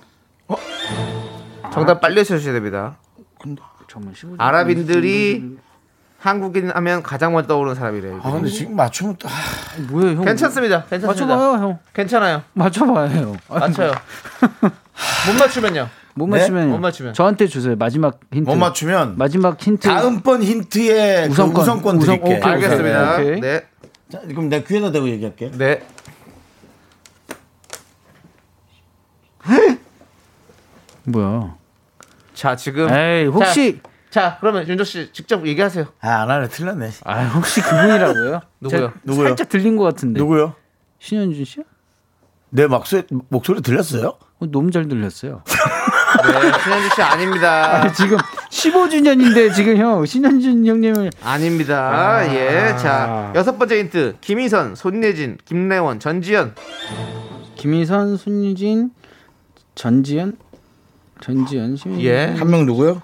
[1.72, 2.98] 정답 빨리 외쳐주셔야 됩니다.
[3.90, 4.36] 정말 15.
[4.38, 5.56] 아랍인들이
[6.18, 8.20] 한국인 하면 가장 먼저 떠오르는 사람이래요.
[8.22, 9.32] 아, 근데 지금 맞추면 또, 아,
[9.90, 10.24] 뭐야 형?
[10.24, 10.84] 괜찮습니다.
[10.84, 11.34] 괜찮습니다.
[11.36, 11.78] 맞춰봐요 형.
[11.92, 12.42] 괜찮아요.
[12.52, 13.36] 맞춰봐요 형.
[13.48, 13.90] 맞춰요.
[13.90, 15.88] 못 맞추면요.
[16.14, 16.38] 못 네?
[16.38, 17.14] 맞추면 못 맞추면.
[17.14, 17.74] 저한테 주세요.
[17.76, 18.48] 마지막 힌트.
[18.48, 19.88] 못 맞추면 마지막 힌트.
[19.88, 21.62] 다음번 힌트에 그 우선권.
[21.62, 22.36] 우선권, 우선- 드릴게요.
[22.38, 23.14] 오케이, 알겠습니다.
[23.14, 23.40] 오케이.
[23.40, 23.66] 네.
[24.12, 25.50] 자, 그럼 내가 귀에다 대고 얘기할게.
[25.52, 25.82] 네.
[31.04, 31.59] 뭐야?
[32.40, 35.84] 자, 지금 에이 혹시 자, 그러면 윤조 씨 직접 얘기하세요.
[36.00, 36.48] 아, 안 할래.
[36.48, 36.88] 틀렸네.
[37.04, 38.40] 아 혹시 그분이라고요?
[38.60, 38.92] 누구요?
[39.04, 39.26] 누구요?
[39.28, 40.18] 살짝 들린 것 같은데.
[40.18, 40.54] 누구요?
[41.00, 41.64] 신현준 씨요?
[42.48, 44.14] 내 목소리, 목소리 들렸어요?
[44.38, 45.42] 어, 너무 잘 들렸어요.
[46.24, 47.82] 네, 신현주 씨 아닙니다.
[47.82, 48.16] 아, 지금
[48.48, 52.22] 15주년인데 지금 형 신현준 형님을 아닙니다.
[52.34, 52.74] 예.
[52.78, 54.16] 자, 여섯 번째 힌트.
[54.22, 56.54] 김희선, 손예진, 김래원, 전지현.
[57.56, 58.92] 김희선, 손유진,
[59.74, 60.38] 전지현,
[61.20, 62.04] 전지현, 신현준.
[62.04, 62.34] 예.
[62.38, 63.00] 한 명 누구요?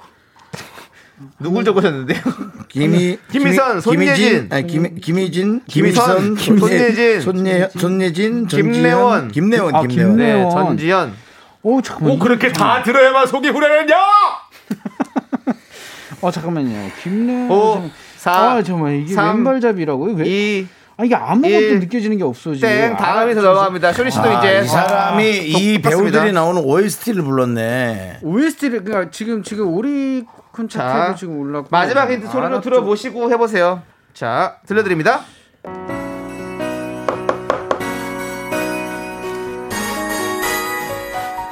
[1.39, 2.21] 누굴 적으셨는데요?
[2.69, 4.49] 김희, 김희선, 손예진.
[4.51, 7.21] 아니, 김, 김희진, 김희선, 손예진.
[7.23, 9.29] 손예, 손예진, 전지현, 김래원.
[9.33, 10.17] 김래원, 아, 김래원.
[10.17, 10.51] 김래- 네.
[10.51, 11.15] 전지현.
[11.63, 12.19] 오 잠깐만.
[12.19, 13.97] 그렇게 다 들어야만 속이 후련하냐?
[16.21, 16.91] 어 잠깐만요.
[17.03, 17.51] 김래원.
[17.51, 20.15] 오, 선- 사, 아 잠깐만 이게 삼, 왼발잡이라고요?
[20.17, 20.67] 왜?
[20.99, 22.69] 이, 아 이게 아무것도 일, 느껴지는 게 없어 지금.
[22.69, 22.93] 땡.
[22.95, 23.43] 아, 다음에서.
[23.43, 23.93] 넘어갑니다.
[23.93, 24.61] 쇼리 씨도 아, 이제.
[24.65, 25.89] 이 사람이 이 똑같습니다.
[26.21, 28.21] 배우들이 나오는 OST를 불렀네.
[28.23, 32.61] OST를 그러니까 지금 지금 오리콘 자, 차트도 지금 올랐고 마지막 힌트 소리로.
[32.61, 33.83] 들어보시고 해보세요.
[34.15, 35.21] 자, 들려드립니다.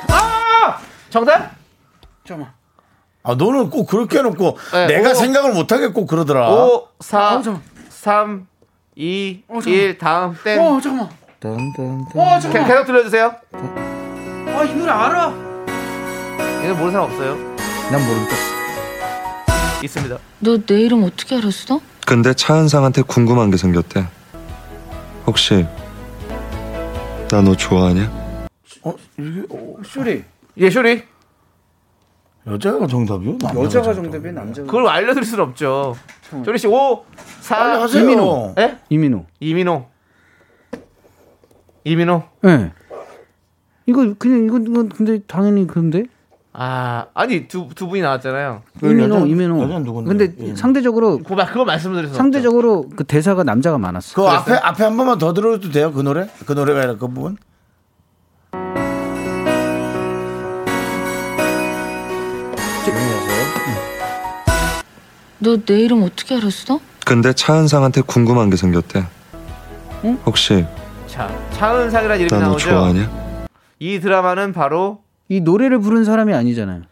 [0.09, 0.79] 아!
[1.11, 1.51] 정답?
[2.27, 2.53] 잠깐만.
[3.23, 5.15] 아, 너는 꼭 그렇게 해놓고 네, 내가 오.
[5.15, 6.51] 생각을 못하게 꼭 그러더라.
[6.51, 7.63] 5, 4, 어, 잠깐만.
[7.89, 8.47] 3,
[8.97, 9.81] 2, 어, 잠깐만.
[9.81, 10.61] 1, 다음 땡.
[10.61, 11.09] 어 잠깐만.
[11.41, 12.05] 딴딴딴.
[12.15, 12.69] 어 계- 잠깐만.
[12.71, 13.35] 계속 들려주세요.
[14.57, 15.33] 아이 노래 알아.
[16.63, 17.37] 얘는 모르는 사람 없어요.
[17.91, 18.37] 난 모르겠다.
[19.83, 20.19] 있습니다.
[20.41, 21.81] 너 내 이름 어떻게 알았어?
[22.07, 24.07] 근데 차은상한테 궁금한 게 생겼대.
[25.27, 25.67] 혹시
[27.31, 28.11] 나 너 좋아하냐?
[28.83, 30.25] 어, 이게 어, 쇼리.
[30.59, 31.03] 예, 쇼리.
[32.47, 33.39] 여자가 정답이요?
[33.43, 33.95] 여자가 정답이요?
[34.13, 34.67] 정답이 남자가.
[34.67, 35.97] 그걸 알려드릴 수는 없죠.
[36.45, 37.05] 쇼리 씨, 5,
[37.41, 38.03] 4, 빨리 하세요.
[38.03, 38.55] 이민호.
[38.59, 38.79] 예?
[38.91, 39.25] 이민호.
[39.41, 39.87] 이민호.
[41.85, 42.23] 이민호.
[42.45, 42.57] 예.
[42.57, 42.73] 네.
[43.87, 46.05] 이거 그냥 이거 이건 근데 당연히 근데
[46.57, 48.63] 아, 아니, 두, 두 분이 나왔잖아요.
[48.81, 49.63] 그 이민호 여자- 이민호.
[49.65, 50.09] 여자는 누군데?
[50.09, 50.57] 근데 이민호.
[50.57, 52.15] 상대적으로 그거, 그거 말씀드려서.
[52.15, 54.15] 상대적으로 그 대사가 남자가 많았어.
[54.15, 55.93] 그 앞에 앞에 한 번만 더 들어도 돼요?
[55.93, 56.29] 그 노래?
[56.47, 57.37] 그 노래가 아니라 그 부분?
[65.45, 66.81] 너 내 이름 어떻게 알았어?
[67.07, 69.05] 근데 차은상한테 궁금한 게 생겼대.
[70.05, 70.19] 응?
[70.27, 70.67] 혹시
[71.07, 72.71] 자, 차은상이라는 이름이 나 너 나오죠.
[72.71, 73.11] 좋아하냐?
[73.79, 76.83] 이 드라마는 바로 이 노래를 부른 사람이 아니잖아요.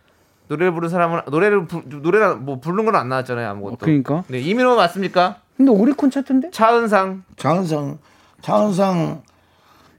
[0.48, 3.76] 노래를 부른 사람은 노래를 부, 노래나 뭐 부른 건안 나왔잖아요 아무것도.
[3.80, 4.24] 그러니까.
[4.28, 5.36] 네 이민호 맞습니까?
[5.56, 6.50] 근데 오리콘 차트인데?
[6.50, 7.24] 차은상.
[7.36, 7.98] 장은상,
[8.42, 9.22] 장은상,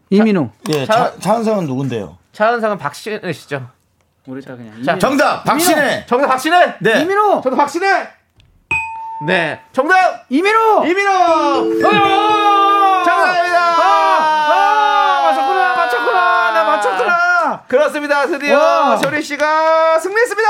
[0.10, 0.52] 이민호.
[0.70, 2.18] 예, 차- 차, 장은상은 누군데요?
[2.34, 3.68] 차은상은 박신혜 씨죠.
[4.28, 4.82] 오리다 그냥.
[4.84, 4.98] 자.
[5.00, 6.06] 정답, 박신혜.
[6.08, 6.76] 정답 박신혜.
[6.82, 7.02] 네.
[7.02, 7.42] 이민호.
[7.42, 8.08] 저도 박신혜.
[9.26, 10.84] 네, 정답 이민호.
[10.86, 11.12] 이민호.
[11.12, 13.60] 아, 정답입니다.
[13.60, 17.64] 아, 맞췄구나, 맞췄구나, 나 맞췄구나.
[17.68, 18.26] 그렇습니다.
[18.28, 18.98] 드디어 와.
[18.98, 20.50] 쇼리 씨가 승리했습니다.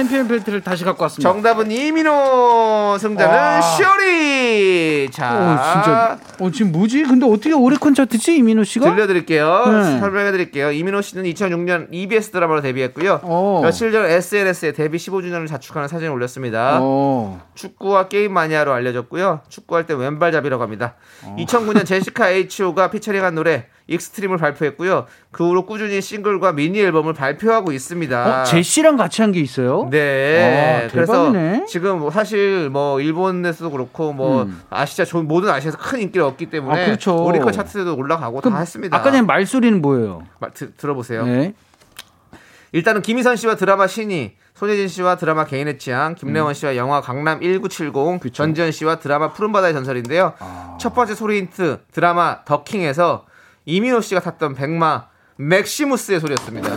[0.00, 1.30] 챔피언 벨트를 다시 갖고 왔습니다.
[1.30, 3.60] 정답은 이민호 승자는 와.
[3.60, 5.10] 쇼리.
[5.12, 6.18] 자, 어, 진짜.
[6.40, 7.02] 어, 지금 뭐지?
[7.02, 8.94] 근데 어떻게 오리콘 차트지 이민호 씨가?
[8.94, 9.64] 들려드릴게요.
[9.66, 10.00] 네.
[10.00, 10.72] 설명해드릴게요.
[10.72, 13.20] 이민호 씨는 2006년 EBS 드라마로 데뷔했고요.
[13.24, 13.60] 어.
[13.62, 16.78] 며칠 전 SNS에 데뷔 15주년을 자축하는 사진을 올렸습니다.
[16.80, 17.42] 어.
[17.54, 19.40] 축구와 게임 마니아로 알려졌고요.
[19.50, 20.94] 축구할 때 왼발잡이라고 합니다.
[21.36, 25.06] 2009년 제시카 H.O.가 피처링한 노래 익스트림을 발표했고요.
[25.32, 28.42] 그 후로 꾸준히 싱글과 미니 앨범을 발표하고 있습니다.
[28.42, 29.88] 어, 제시랑 같이 한 게 있어요?
[29.90, 30.84] 네.
[30.86, 31.64] 아, 그래서 대박이네.
[31.66, 34.62] 지금 뭐 사실 뭐 일본에서도 그렇고 뭐 음.
[34.70, 37.16] 아시아 전 모든 아시아에서 큰 인기를 얻기 때문에 아, 그렇죠.
[37.22, 38.96] 오리콘 차트에도 올라가고 다 했습니다.
[38.96, 40.22] 아까 전에 말소리는 뭐예요?
[40.38, 41.24] 마- 드- 들어보세요.
[41.26, 41.54] 네.
[42.72, 46.14] 일단은 김희선 씨와 드라마 신이, 손예진 씨와 드라마 개인의 취향, 음.
[46.14, 50.34] 김래원 씨와 영화 강남 1970, 전지현 씨와 드라마 푸른 바다의 전설인데요.
[50.38, 50.76] 아.
[50.80, 53.24] 첫 번째 소리 힌트 드라마 더킹에서
[53.70, 55.06] 이민호 씨가 탔던 백마
[55.36, 56.68] 맥시무스의 소리였습니다.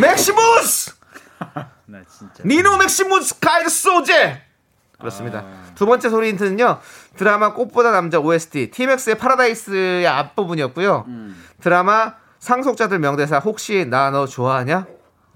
[0.00, 0.92] 맥시무스!
[1.86, 2.42] 나 진짜.
[2.44, 4.42] 니노 맥시무스 카이저 소제!
[4.98, 5.40] 그렇습니다.
[5.40, 5.64] 아.
[5.74, 6.80] 두 번째 소리 힌트는요.
[7.16, 11.04] 드라마 꽃보다 남자 OST 티맥스의 파라다이스의 앞부분이었고요.
[11.06, 11.44] 음.
[11.60, 14.86] 드라마 상속자들 명대사 혹시 나 너 좋아하냐?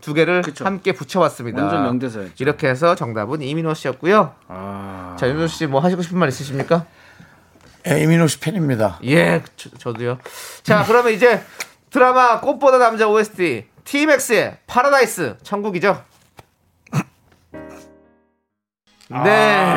[0.01, 0.65] 두 개를 그쵸.
[0.65, 1.61] 함께 붙여봤습니다.
[1.63, 2.35] 완전 명대사였죠.
[2.39, 4.35] 이렇게 해서 정답은 이민호 씨였고요.
[4.49, 5.17] 아.
[5.19, 6.87] 자, 윤호 씨 뭐 하시고 싶은 말 있으십니까?
[7.89, 8.99] 예, 이민호 씨 팬입니다.
[9.05, 10.19] 예, 저, 도요
[10.63, 11.43] 자, 그러면 이제
[11.91, 16.03] 드라마 꽃보다 남자 OST 티맥스의 파라다이스 천국이죠.
[19.11, 19.31] 네,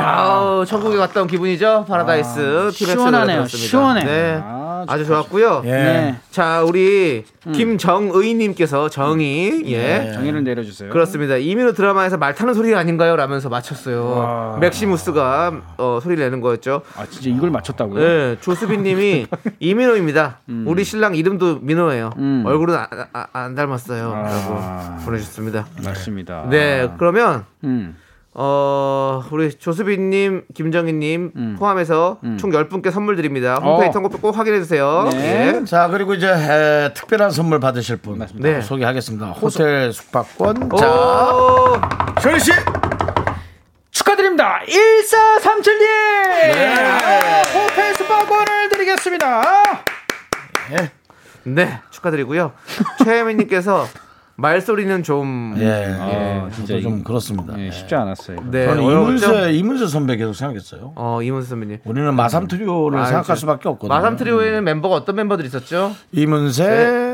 [0.03, 1.85] 아우 천국에 갔다 온 기분이죠.
[1.87, 3.37] 파라다이스 티맥스 시원하네요.
[3.37, 3.69] 들었습니다.
[3.69, 4.03] 시원해.
[4.03, 5.61] 네, 아, 아주 좋았고요.
[5.63, 5.69] 예.
[5.71, 6.15] 네.
[6.31, 7.23] 자, 우리
[7.53, 10.11] 김정의님께서 정의 예.
[10.13, 10.89] 정의를 내려주세요.
[10.89, 11.37] 그렇습니다.
[11.37, 13.15] 이민호 드라마에서 말 타는 소리 아닌가요?
[13.15, 14.05] 라면서 맞췄어요.
[14.09, 14.57] 와.
[14.59, 16.81] 맥시무스가 어, 소리를 내는 거였죠.
[16.97, 17.99] 아 진짜 이걸 맞췄다고요?
[18.05, 19.27] 네, 조수빈님이
[19.61, 20.39] 이민호입니다.
[20.65, 22.09] 우리 신랑 이름도 민호예요.
[22.17, 22.43] 음.
[22.45, 24.11] 얼굴은 아- 아- 안 닮았어요.
[24.13, 24.23] 아.
[24.23, 25.67] 라고 보내주셨습니다.
[25.85, 26.47] 맞습니다.
[26.49, 27.95] 네, 그러면 음.
[28.33, 31.55] 어, 우리 조수빈님, 김정희님 음.
[31.59, 33.55] 포함해서 총 10분께 선물 드립니다.
[33.55, 33.93] 홈페이지 어.
[33.93, 35.09] 선곡표 꼭 확인해 주세요.
[35.11, 35.53] 네.
[35.59, 35.65] 예.
[35.65, 38.25] 자, 그리고 이제 에, 특별한 선물 받으실 분.
[38.35, 38.61] 네.
[38.61, 39.27] 소개하겠습니다.
[39.31, 40.71] 호텔 숙박권.
[40.71, 41.81] 오, 자,
[42.21, 42.51] 쇼리 씨.
[43.91, 44.61] 축하드립니다.
[44.65, 45.79] 1437님!
[46.53, 47.43] 네.
[47.53, 49.41] 호텔 숙박권을 드리겠습니다.
[51.43, 52.53] 네, 축하드리고요.
[53.03, 53.87] 최혜민님께서
[54.35, 55.67] 말소리는 좀 예,
[55.99, 57.59] 아, 예, 진짜 저도 좀 이- 그렇습니다.
[57.59, 58.37] 예, 쉽지 않았어요.
[58.49, 58.83] 네, 저는?
[58.83, 60.93] 이문세, 이문세 선배 계속 생각했어요.
[60.95, 61.79] 어, 이문세 선배님.
[61.85, 63.95] 우리는 마삼 트리오를 아, 생각할 저- 수밖에 없거든요.
[63.95, 65.91] 마삼 트리오에는 멤버가 어떤 멤버들이 있었죠?
[66.11, 66.63] 이문세,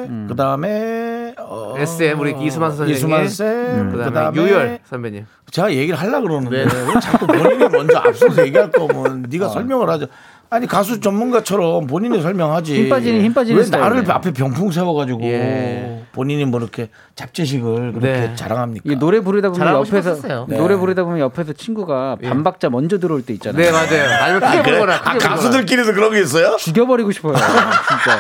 [0.10, 0.26] 네.
[0.30, 3.90] 그 다음에 어, SM 우리 이수만 선생님, 이수만 쌤, 음.
[3.92, 5.26] 그 그다음에 다음에 유열 선배님.
[5.52, 6.74] 제가 얘기를 하려고 그러는데 네.
[6.94, 10.08] 왜 자꾸 본인이 먼저 앞서서 얘기할 거면 네가 설명을 하죠.
[10.50, 12.74] 아니 가수 전문가처럼 본인이 설명하지.
[12.76, 14.14] 힘 빠지는- 힘 빠지는 왜 나를 스타일이네.
[14.14, 16.04] 앞에 병풍 세워가지고 예.
[16.14, 18.36] 본인이 뭐 이렇게 잡지식을 그렇게 네.
[18.36, 18.96] 자랑합니까?
[18.96, 20.46] 노래 부르다 보면 잘하고 옆에서 싶었어요.
[20.48, 20.58] 네.
[20.58, 23.62] 노래 부르다 보면 옆에서 친구가 반박자 먼저 들어올 때 있잖아요.
[23.62, 24.24] 네, 맞아요.
[24.24, 25.36] 아니면 크게 부르거나 아, 크게 부르거나.
[25.36, 26.56] 가수들끼리도 그런 게 있어요?
[26.58, 27.34] 죽여버리고 싶어요.
[27.88, 28.20] 진짜.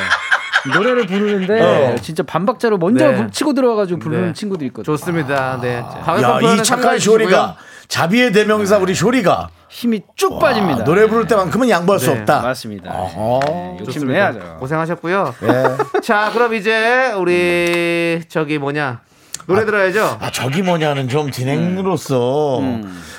[0.78, 3.28] 노래를 부르는데 진짜 반박자로 먼저 네.
[3.32, 4.34] 치고 들어와가지고 부르는 네.
[4.34, 4.84] 친구도 있거든요.
[4.98, 5.60] 좋습니다.
[5.62, 5.76] 네.
[5.78, 7.56] 야, 이 착한 쇼리가
[7.88, 10.82] 자비의 대명사 우리 쇼리가 힘이 쭉 빠집니다.
[10.82, 12.42] 아, 노래 부를 때만큼은 양보할 수 네, 없다.
[12.42, 12.92] 맞습니다.
[12.92, 14.58] 네, 욕심 내야죠.
[14.60, 15.36] 고생하셨고요.
[15.44, 16.00] 예.
[16.02, 19.02] 자, 그럼 이제 우리 저기 뭐냐
[19.46, 20.18] 노래 들어야죠.
[20.20, 22.62] 아 저기 뭐냐는 좀 진행으로서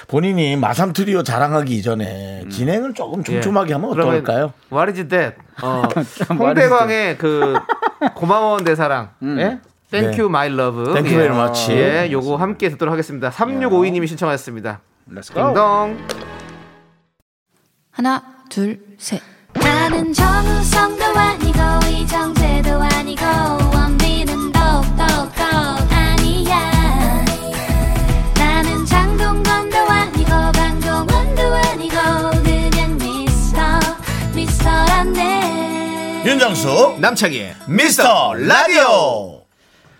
[0.08, 3.94] 본인이 마삼 트리오 자랑하기 이전에 진행을 조금 촘촘하게 하면 예.
[3.94, 4.52] 그러면 어떨까요?
[4.72, 5.36] What is that?
[5.62, 5.82] 어,
[6.38, 7.54] 홍대광의 그
[8.14, 9.10] 고마워한 내 사랑.
[9.38, 9.58] 예?
[9.90, 10.18] Thank 네.
[10.18, 10.92] you, my love.
[10.92, 11.28] Thank you 예.
[11.28, 11.70] very much.
[11.72, 13.30] 예, 요거 함께 듣도록 하겠습니다.
[13.30, 14.80] 3652님이 신청하셨습니다.
[15.10, 15.46] Let's go.
[15.46, 15.96] 딩동.
[17.90, 19.22] 하나, 둘, 셋.
[19.54, 21.58] 나는 정우성도 아니고
[21.90, 23.24] 이정재도 아니고
[23.74, 25.04] 원빈은 더욱더
[25.90, 27.24] 아니야
[28.36, 31.96] 나는 장동건도 아니고 강동원도 아니고
[32.44, 33.60] 그냥 미스터
[34.34, 37.54] 미스터란데 윤정수 남창희.
[37.66, 39.37] 미스터 라디오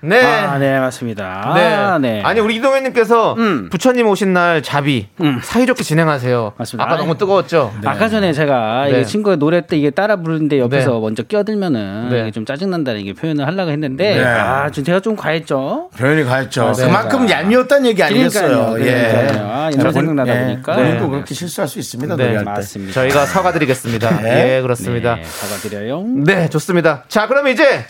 [0.00, 0.20] 네.
[0.22, 1.52] 아, 네, 맞습니다.
[1.56, 1.74] 네.
[1.74, 2.22] 아, 네.
[2.24, 3.68] 아니 우리 이동현님께서 음.
[3.70, 5.08] 부처님 오신 날 자비
[5.42, 6.52] 사이좋게 진행하세요.
[6.56, 6.84] 맞습니다.
[6.84, 7.72] 아까 아니, 너무 뜨거웠죠.
[7.84, 9.04] 아까 전에 제가 네.
[9.04, 11.00] 친구가 노래 때 이게 따라 부르는데 옆에서 네.
[11.00, 12.20] 먼저 끼어들면은 네.
[12.22, 14.24] 이게 좀 짜증난다는 이게 표현을 하려고 했는데 네.
[14.24, 15.90] 아, 좀 제가 좀 과했죠.
[15.98, 16.22] 표현이.
[16.22, 16.84] 맞습니다.
[16.86, 18.02] 그만큼 얄미웠다는 얘기.
[18.02, 18.76] 그러니까요.
[18.80, 18.84] 예.
[18.84, 19.48] 그러니까요.
[19.50, 20.72] 아, 옛날 자, 생각나다 본- 보니까.
[20.72, 21.10] 예, 본인도 네.
[21.10, 22.16] 그렇게 실수할 수 있습니다.
[22.16, 22.50] 네, 노래할 때.
[22.50, 22.92] 맞습니다.
[22.92, 24.20] 저희가 사과드리겠습니다.
[24.22, 24.56] 네.
[24.58, 25.16] 예, 그렇습니다.
[25.16, 26.02] 네, 사과드려요.
[26.24, 27.04] 네, 좋습니다.
[27.08, 27.84] 자, 그럼 이제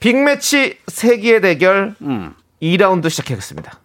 [0.00, 2.34] 빅매치 세기의 대결 음.
[2.62, 3.80] 2라운드 시작하겠습니다.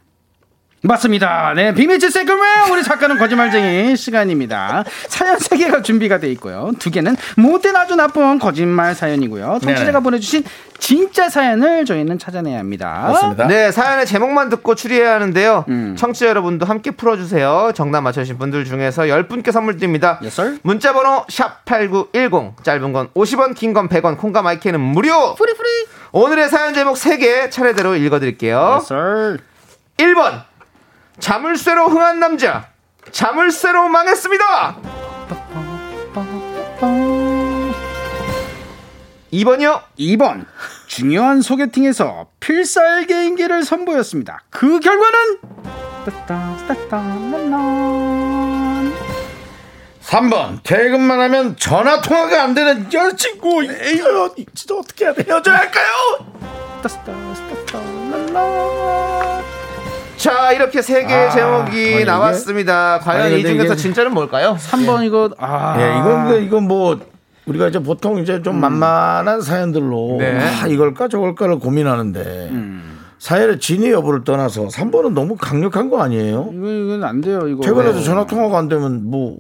[0.81, 1.51] 맞습니다.
[1.57, 4.85] 네, 비밀지 세금을 우리 작가는 거짓말쟁이 시간입니다.
[5.09, 6.71] 사연 세 개가 준비가 돼 있고요.
[6.79, 9.59] 두 개는 못된 아주 나쁜 거짓말 사연이고요.
[9.61, 9.99] 청취자가 네네.
[10.03, 10.45] 보내주신
[10.77, 13.07] 진짜 사연을 저희는 찾아내야 합니다.
[13.11, 13.47] 맞습니다.
[13.47, 15.65] 네, 사연의 제목만 듣고 추리해야 하는데요.
[15.67, 15.95] 음.
[15.99, 17.73] 청취자 여러분도 함께 풀어주세요.
[17.75, 20.17] 정답 맞춰주신 분들 중에서 10분께 선물 드립니다.
[20.21, 20.59] Yes, sir.
[20.63, 25.67] 문자번호 샵8910 짧은 건 50원 긴 건 100원 콩과 마이 K는 무료 free free.
[26.11, 29.39] 오늘의 사연 제목 3개 차례대로 읽어드릴게요 썰.
[29.97, 30.43] 1번
[31.19, 32.67] 자물쇠로 흥한 남자
[33.11, 34.77] 자물쇠로 망했습니다
[39.31, 40.45] 2번이요 2번
[40.87, 44.41] 중요한 소개팅에서 필살 개인기를 선보였습니다.
[44.49, 45.37] 그 결과는
[46.05, 46.97] 따따, 따따,
[47.31, 48.28] 랄란.
[50.09, 55.85] 3번 퇴근만 하면 전화 통화가 안 되는 여자친구 이거 진짜 어떻게 해야 돼 헤어져야 할까요?
[56.81, 57.79] 따따, 따따,
[58.33, 59.43] 랄란.
[60.17, 64.57] 자 이렇게 세 개의 아, 제목이 아니, 나왔습니다 과연 아니, 이 중에서 이게- 진짜는 뭘까요?
[64.59, 65.75] 3번 이거 아.
[65.79, 66.99] 예, 이건 그- 이건 뭐
[67.45, 70.39] 우리가 이제 보통 이제 좀 만만한 사연들로 네.
[70.39, 72.51] 아, 이걸까 저걸까를 고민하는데
[73.19, 76.49] 사연의 진위 여부를 떠나서 3번은 너무 강력한 거 아니에요?
[76.53, 77.47] 이거 이건 안 돼요.
[77.47, 77.61] 이거.
[77.61, 79.37] 퇴근해서 전화 통화가 안 되면 뭐 어-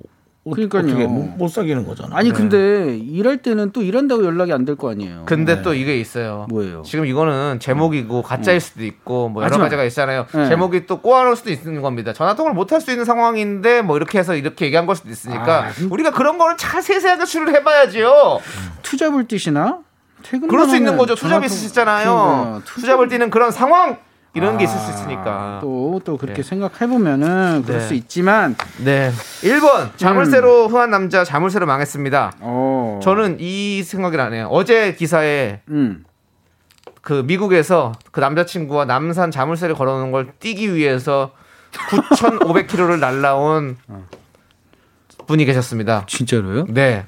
[0.51, 0.83] 그러니까요.
[0.83, 2.15] 어떻게 못, 못 사귀는 거잖아.
[2.17, 5.23] 아니 근데 일할 때는 또 일한다고 연락이 안 될 거 아니에요.
[5.25, 6.83] 근데 또 이게 있어요 뭐예요?
[6.85, 10.47] 지금 이거는 제목이고 가짜일 수도 있고 뭐 여러 하지만- 가지가 있잖아요 네.
[10.47, 14.19] 제목이 또 꼬아놓을 수도 있는 겁니다 전화 통화를 못 할 수 있는 상황인데 뭐 이렇게
[14.19, 18.39] 해서 이렇게 얘기한 걸 수도 있으니까 아, 우리가 그런 거를 잘 세세하게 추리를 해봐야지요
[18.83, 19.79] 투잡을 뛰시나?
[20.21, 21.15] 퇴근 그럴 수 있는 거죠.
[21.15, 22.61] 투잡 있으시잖아요.
[22.65, 23.97] 투잡을 뛰는 그런 상황
[24.35, 25.59] 이런 게 있을 수 있으니까.
[25.61, 26.47] 또 또 그렇게 네.
[26.47, 27.85] 생각해 보면은 그럴 네.
[27.85, 29.11] 수 있지만 네.
[29.41, 32.33] 1번 자물쇠로 흥한 남자 자물쇠로 망했습니다.
[32.39, 34.47] 어 저는 이 생각이 나네요.
[34.47, 36.05] 어제 기사에 음.
[37.01, 41.31] 그 미국에서 그 남자친구와 남산 자물쇠를 걸어놓은 걸 뛰기 위해서
[41.89, 43.77] 9,500km를 날라온
[45.27, 46.05] 분이 계셨습니다.
[46.07, 46.65] 진짜로요?
[46.69, 47.05] 네.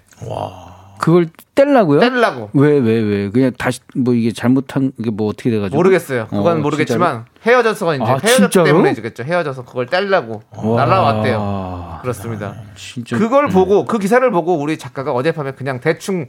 [1.01, 1.99] 그걸 뗄라고요?
[1.99, 2.49] 떼려고.
[2.53, 3.29] 왜 왜 왜?
[3.29, 5.75] 그냥 다시 뭐 이게 잘못한 이게 뭐 어떻게 돼가지고?
[5.77, 6.27] 모르겠어요.
[6.29, 8.65] 그건 어, 모르겠지만 헤어져서가 이제 아, 헤어졌기 진짜로?
[8.65, 9.23] 때문에겠죠.
[9.23, 10.85] 헤어져서 그걸 떼려고 와.
[10.85, 11.99] 날라왔대요.
[12.03, 12.55] 그렇습니다.
[12.75, 13.17] 진짜.
[13.17, 16.27] 그걸 보고 그 기사를 보고 우리 작가가 어젯밤에 그냥 대충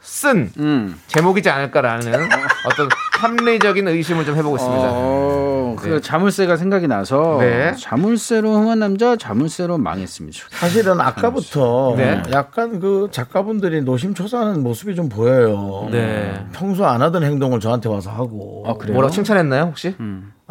[0.00, 1.00] 쓴 음.
[1.06, 2.12] 제목이지 않을까라는
[2.70, 2.88] 어떤
[3.22, 4.88] 합리적인 의심을 좀 해보고 있습니다.
[4.90, 6.00] 어, 그 네.
[6.00, 7.72] 자물쇠가 생각이 나서 네.
[7.78, 10.38] 자물쇠로 흥한 남자 자물쇠로 망했습니다.
[10.50, 12.20] 사실은 아까부터 네.
[12.32, 15.88] 약간 그 작가분들이 노심초사하는 모습이 좀 보여요.
[15.92, 16.44] 네.
[16.52, 18.64] 평소 안 하던 행동을 저한테 와서 하고.
[18.66, 18.94] 아, 그래요?
[18.94, 19.94] 뭐라고 칭찬했나요 혹시?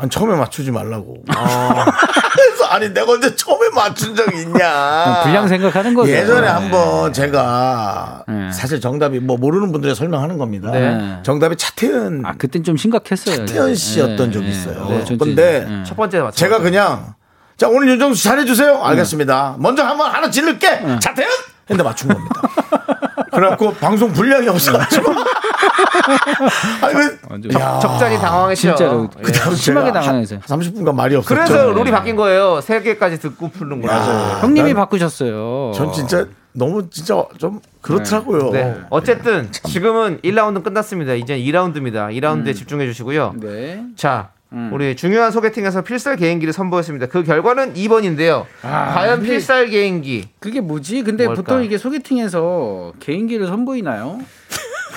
[0.02, 1.16] 아니 처음에 맞추지 말라고.
[1.30, 5.22] 그래서 아니 내가 언제 처음에 맞춘 적 있냐.
[5.22, 6.12] 불량 생각하는 거죠.
[6.12, 6.48] 예전에 네.
[6.48, 8.52] 한번 제가 네.
[8.52, 10.72] 사실 정답이 뭐 모르는 분들에 설명하는 겁니다.
[10.72, 11.20] 네.
[11.22, 13.46] 정답이 차태현 아 그땐 좀 심각했어요.
[13.46, 14.52] 차태현 씨였던 네, 적이 네.
[14.52, 14.88] 있어요.
[14.90, 15.84] 네, 전 근데 네.
[15.86, 16.24] 첫 번째?
[16.34, 17.14] 제가 그냥
[17.58, 18.84] 자 오늘 윤정수 씨 잘해주세요.
[18.84, 19.58] 알겠습니다.
[19.60, 20.98] 먼저 한번 하나 질를게.
[21.00, 21.30] 차태현
[21.70, 22.42] 했는데 맞춘 겁니다.
[23.32, 25.14] 그래갖고 방송 분량이 없어가지고.
[26.82, 26.96] 아니
[27.48, 28.62] 왜 야, 적잖이 당황했죠.
[28.76, 29.22] 진짜로 예.
[29.24, 30.40] 그다음 심하게 당황해서.
[30.40, 31.36] 30분간 말이 없었죠.
[31.36, 32.62] 그래서 룰이 바뀐 거예요.
[32.62, 34.00] 세 개까지 듣고 푸는 거예요.
[34.02, 35.72] 야, 형님이 난- 바꾸셨어요.
[35.76, 38.52] 전 진짜 너무 진짜 좀 그렇더라고요.
[38.52, 38.76] 네.
[38.90, 41.14] 어쨌든 지금은 1라운드 끝났습니다.
[41.14, 42.10] 이제 2라운드입니다.
[42.20, 43.36] 2라운드에 집중해 주시고요.
[43.38, 43.84] 네.
[43.96, 44.30] 자,
[44.72, 47.06] 우리 중요한 소개팅에서 필살 개인기를 선보였습니다.
[47.06, 48.46] 그 결과는 2번인데요.
[48.62, 50.28] 과연 근데- 필살 개인기.
[50.40, 51.04] 그게 뭐지?
[51.04, 51.42] 근데 뭘까?
[51.42, 54.20] 보통 이게 소개팅에서 개인기를 선보이나요?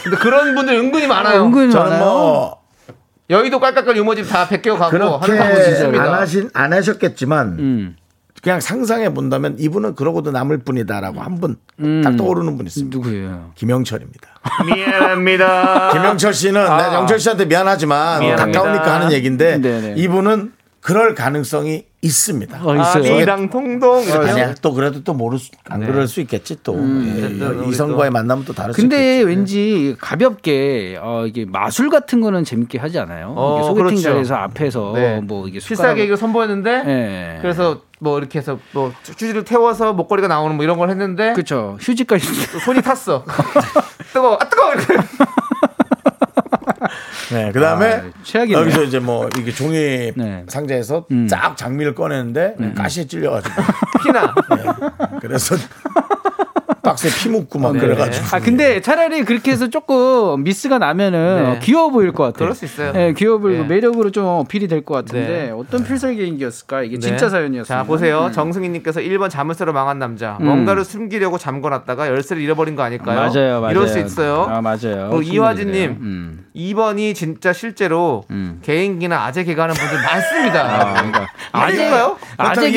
[0.03, 1.45] 근데 그런 분들 은근히 많아요.
[1.45, 2.05] 은근히 저는 많아요.
[2.05, 2.64] 뭐
[3.30, 4.90] 여의도 깔깔깔 유모집 다 베껴 가고
[5.20, 5.38] 그렇게.
[5.99, 7.97] 안 하신 안 하셨겠지만 음.
[8.42, 12.95] 그냥 상상해 본다면 이분은 그러고도 남을 뿐이다라고 한 분딱 떠오르는 분 있습니다.
[12.95, 13.53] 누구예요?
[13.55, 14.28] 김영철입니다.
[14.66, 15.92] 미안합니다.
[15.97, 16.76] 김영철 씨는 아.
[16.76, 18.61] 내 영철 씨한테 미안하지만 미안합니다.
[18.61, 19.95] 가까우니까 하는 얘기인데 네네.
[19.97, 22.61] 이분은 그럴 가능성이 있습니다.
[22.62, 23.14] 어, 있어요.
[23.14, 25.86] 아리랑 통동 이렇게 아니야 또 그래도 또 모를 수, 안 네.
[25.86, 29.24] 그럴 수 있겠지 또 예, 어쨌든 우리 이성과의 또- 만남은 또 다를 수 근데 있겠지.
[29.26, 33.32] 왠지 가볍게 어, 이게 마술 같은 거는 재밌게 하지 않아요?
[33.36, 34.02] 어, 소개팅 그렇죠.
[34.02, 35.20] 자리에서 앞에서 네.
[35.22, 37.38] 뭐 이게 필살 개인기를 선보였는데 예.
[37.40, 41.78] 그래서 뭐 이렇게 해서 뭐 휴지를 태워서 목걸이가 나오는 뭐 이런 걸 했는데 그렇죠.
[41.80, 43.24] 휴지까지 또 손이 탔어.
[44.12, 44.94] 뜨거워, 아 뜨거워 이렇게.
[47.32, 48.51] 네, 그 다음에 아.
[48.51, 50.45] 여기서 이제 뭐 이게 종이 네.
[50.49, 51.26] 상자에서 음.
[51.28, 53.55] 쫙 장미를 꺼내는데 가시에 찔려가지고
[54.03, 54.34] 피나.
[55.20, 55.57] 그래서
[56.95, 57.80] 박스에 피 묻고 막 네.
[57.80, 58.26] 그래가지고.
[58.36, 61.59] 아 근데 차라리 그렇게 해서 조금 미스가 나면은 네.
[61.62, 62.38] 귀여워 보일 것 같아요.
[62.38, 62.92] 그럴 수 있어요.
[62.92, 63.68] 네, 귀여워 보이고 네.
[63.68, 65.51] 매력으로 좀 어필이 될 것 같은데 네.
[65.51, 66.82] 어떤 필살 개인기였을까?
[66.82, 67.01] 이게 네.
[67.01, 67.78] 진짜 사연이었어요.
[67.78, 68.30] 자 보세요.
[68.34, 70.36] 정승희님께서 1번 자물쇠로 망한 남자.
[70.40, 70.47] 음.
[70.47, 73.18] 뭔가를 숨기려고 잠궈놨다가 열쇠를 잃어버린 거 아닐까요?
[73.18, 73.70] 맞아요, 맞아요.
[73.70, 74.47] 이럴 수 있어요.
[74.49, 74.78] 아 맞아요.
[75.11, 75.90] 그리고 충분히 이화진님.
[76.01, 76.45] 음.
[76.55, 78.61] 2번이 진짜 실제로 음.
[78.62, 80.62] 개인기나 아재 개그하는 분들 많습니다.
[80.90, 81.26] 아, 그러니까.
[81.53, 82.70] 그렇다면 아재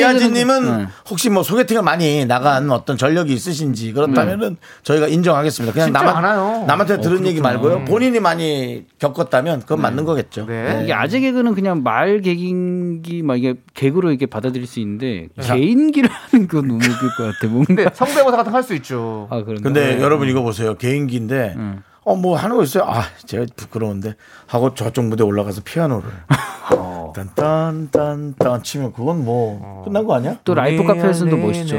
[0.78, 0.86] 네.
[1.10, 5.72] 혹시 뭐 소개팅을 많이 나간 어떤 전력이 있으신지 그 렇다면은 저희가 인정하겠습니다.
[5.72, 6.64] 그냥 쉽지 남한, 않아요.
[6.66, 7.84] 남한테 들은 얘기 말고요.
[7.84, 10.46] 본인이 많이 겪었다면 그건 맞는 거겠죠.
[10.46, 10.80] 네.
[10.84, 15.54] 이게 아재 개그는 그냥 말 개인기 막 이게 개그로 이렇게 받아들일 수 있는데 자.
[15.54, 17.46] 개인기를 하는 건 너무 웃길 것 같아.
[17.48, 19.28] 뭔가 근데 성대모사 같은 거 할 수 있죠.
[19.30, 19.62] 아 그런가?
[19.62, 20.74] 근데 여러분 이거 보세요.
[20.74, 21.82] 개인기인데 음.
[22.04, 22.84] 어뭐 하는 거 있어요?
[22.86, 24.14] 아 제가 부끄러운데
[24.46, 26.08] 하고 저쪽 무대 올라가서 피아노를
[26.74, 27.12] 어.
[27.14, 30.36] 딴딴딴딴 치면 그건 뭐 끝난 거 아니야?
[30.44, 31.76] 또 라이브 카페에서도 멋있죠.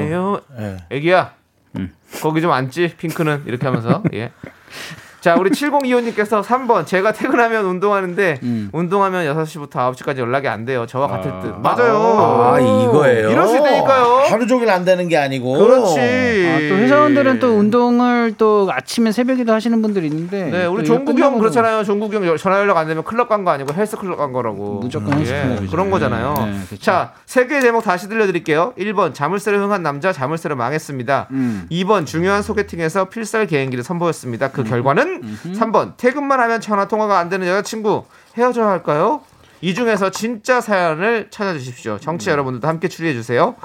[0.59, 0.77] 예.
[0.89, 1.33] 애기야.
[1.77, 1.93] 음.
[2.21, 4.31] 거기 좀 앉지 윙크는 이렇게 하면서 예.
[5.21, 8.69] 자 우리 7025님께서 3번 제가 퇴근하면 운동하는데 음.
[8.71, 13.29] 운동하면 6시부터 9시까지 연락이 안 돼요 저와 같을 듯아 맞아요 이거예요.
[13.31, 14.23] 이럴 수 있다니까요.
[14.29, 15.57] 하루 종일 안 되는 게 아니고.
[15.57, 21.21] 그렇지 아, 또 회사원들은 또 운동을 또 아침에 새벽에도 하시는 분들이 있는데 네 우리 종국이
[21.21, 24.33] 형 그렇잖아요 종국이 형 전화 연락 안 되면 클럽 간 거 아니고 헬스 클럽 간
[24.33, 25.71] 거라고 무조건 헬스 예, 클럽이죠.
[25.71, 26.77] 그런 거잖아요 네, 네.
[26.79, 31.67] 자 세 개의 제목 다시 들려드릴게요 1번 자물쇠를 흥한 남자 자물쇠를 망했습니다 음.
[31.71, 34.51] 2번 중요한 소개팅에서 필살 개인기를 선보였습니다.
[34.51, 35.08] 그 결과는
[35.53, 38.05] 3번 퇴근만 하면 전화 통화가 안 되는 여자친구
[38.37, 39.21] 헤어져야 할까요?
[39.61, 41.97] 이 중에서 진짜 사연을 찾아주십시오.
[41.99, 43.55] 정치 여러분들도 함께 추리해 주세요.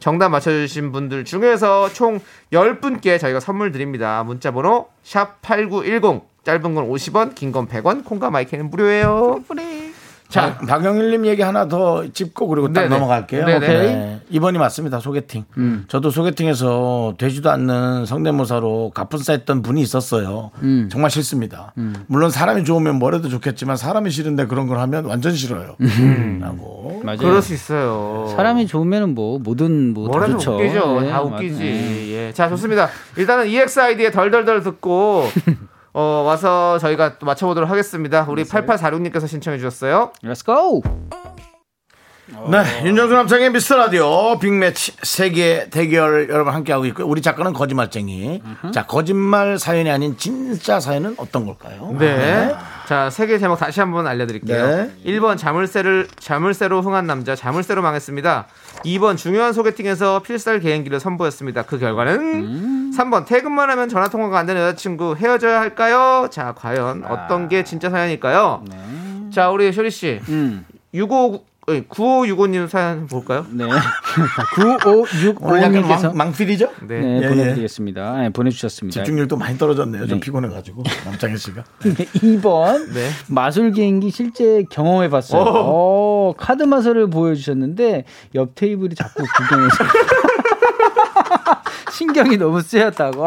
[0.00, 2.18] 정답 맞춰주신 분들 중에서 총
[2.52, 4.24] 10분께 저희가 선물 드립니다.
[4.24, 9.44] 문자 번호 샵 8910 짧은 건 50원 긴 건 100원 콩과 마이크는 무료예요.
[10.34, 12.94] 자, 박영일님 얘기 하나 더 짚고 그리고 딱 네네.
[12.94, 13.46] 넘어갈게요.
[13.46, 13.66] 네네.
[13.68, 14.20] 네.
[14.30, 14.98] 이번이 맞습니다.
[14.98, 15.44] 소개팅.
[15.58, 15.84] 음.
[15.86, 20.50] 저도 소개팅에서 되지도 않는 성대모사로 가뿐싸했던 분이 있었어요.
[20.62, 20.88] 음.
[20.90, 21.72] 정말 싫습니다.
[22.08, 25.76] 물론 사람이 좋으면 뭐래도 좋겠지만 사람이 싫은데 그런 걸 하면 완전 싫어요.
[26.40, 27.00] 라고.
[27.04, 27.18] 맞아요.
[27.18, 28.26] 그럴 수 있어요.
[28.34, 30.56] 사람이 좋으면은 뭐 뭐든 뭐다 뭐라도 좋죠.
[30.56, 31.00] 웃기죠.
[31.02, 31.58] 네, 다 맞- 웃기지.
[31.60, 32.08] 네.
[32.28, 32.32] 예.
[32.32, 32.88] 자, 좋습니다.
[33.16, 35.28] 일단은 EXID의 덜덜덜 듣고
[35.94, 38.26] 어, 와서 저희가 또 맞춰보도록 하겠습니다.
[38.28, 40.12] 우리 8846님께서 신청해 주셨어요.
[40.24, 40.82] Let's go.
[42.50, 42.86] 네.
[42.86, 47.06] 윤정수 남창의 미스터 라디오 빅매치 세계 대결 여러분 함께하고 있고요.
[47.06, 48.42] 우리 작가는 거짓말쟁이.
[48.72, 51.94] 자, 거짓말 사연이 아닌 진짜 사연은 어떤 걸까요?
[51.98, 52.54] 네.
[52.86, 54.66] 자, 세개 제목 다시 한번 알려드릴게요.
[54.66, 54.90] 네.
[55.06, 58.46] 1번 자물쇠를 자물쇠로 흥한 남자 자물쇠로 망했습니다.
[58.84, 61.62] 2번 중요한 소개팅에서 필살 개인기를 선보였습니다.
[61.62, 66.28] 그 결과는 3번 퇴근만 하면 전화 통화가 안 되는 여자친구 헤어져야 할까요?
[66.30, 68.64] 자, 과연 어떤 게 진짜 사연일까요?
[69.32, 70.20] 자, 우리 쇼리 씨.
[70.28, 70.64] 음.
[70.92, 73.46] 65 9565님 사연 볼까요?
[73.50, 73.64] 네.
[73.68, 73.78] 오늘
[75.62, 76.70] 약간 9565님께서 망, 망필이죠?
[76.82, 77.00] 네.
[77.00, 78.18] 네, 예, 보내드리겠습니다.
[78.18, 78.94] 네, 보내주셨습니다.
[79.00, 80.06] 집중력도 많이 떨어졌네요.
[80.06, 80.24] 좀 네.
[80.24, 80.82] 피곤해가지고.
[81.06, 81.64] 남창희 씨가.
[81.80, 83.08] 2번 네.
[83.28, 85.42] 마술 개인기 실제 경험해봤어요.
[85.42, 88.04] 어, 카드 마술을 보여주셨는데
[88.34, 89.84] 옆 테이블이 자꾸 구경해서
[91.92, 93.24] 신경이 너무 쓰였다고.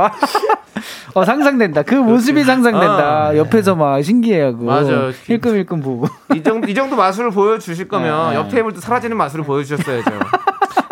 [1.18, 1.82] 어, 상상된다.
[1.82, 3.28] 그 모습이 상상된다.
[3.30, 5.12] 아, 옆에서 막 신기해하고 맞아요.
[5.26, 6.08] 힐끔힐끔 보고.
[6.36, 8.36] 이 정도, 이 정도 마술을 보여주실 거면 네.
[8.36, 10.12] 옆 테이블도 사라지는 마술을 보여주셨어야죠.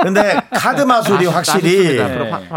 [0.02, 1.98] 근데 카드 마술이 아쉽- 확실히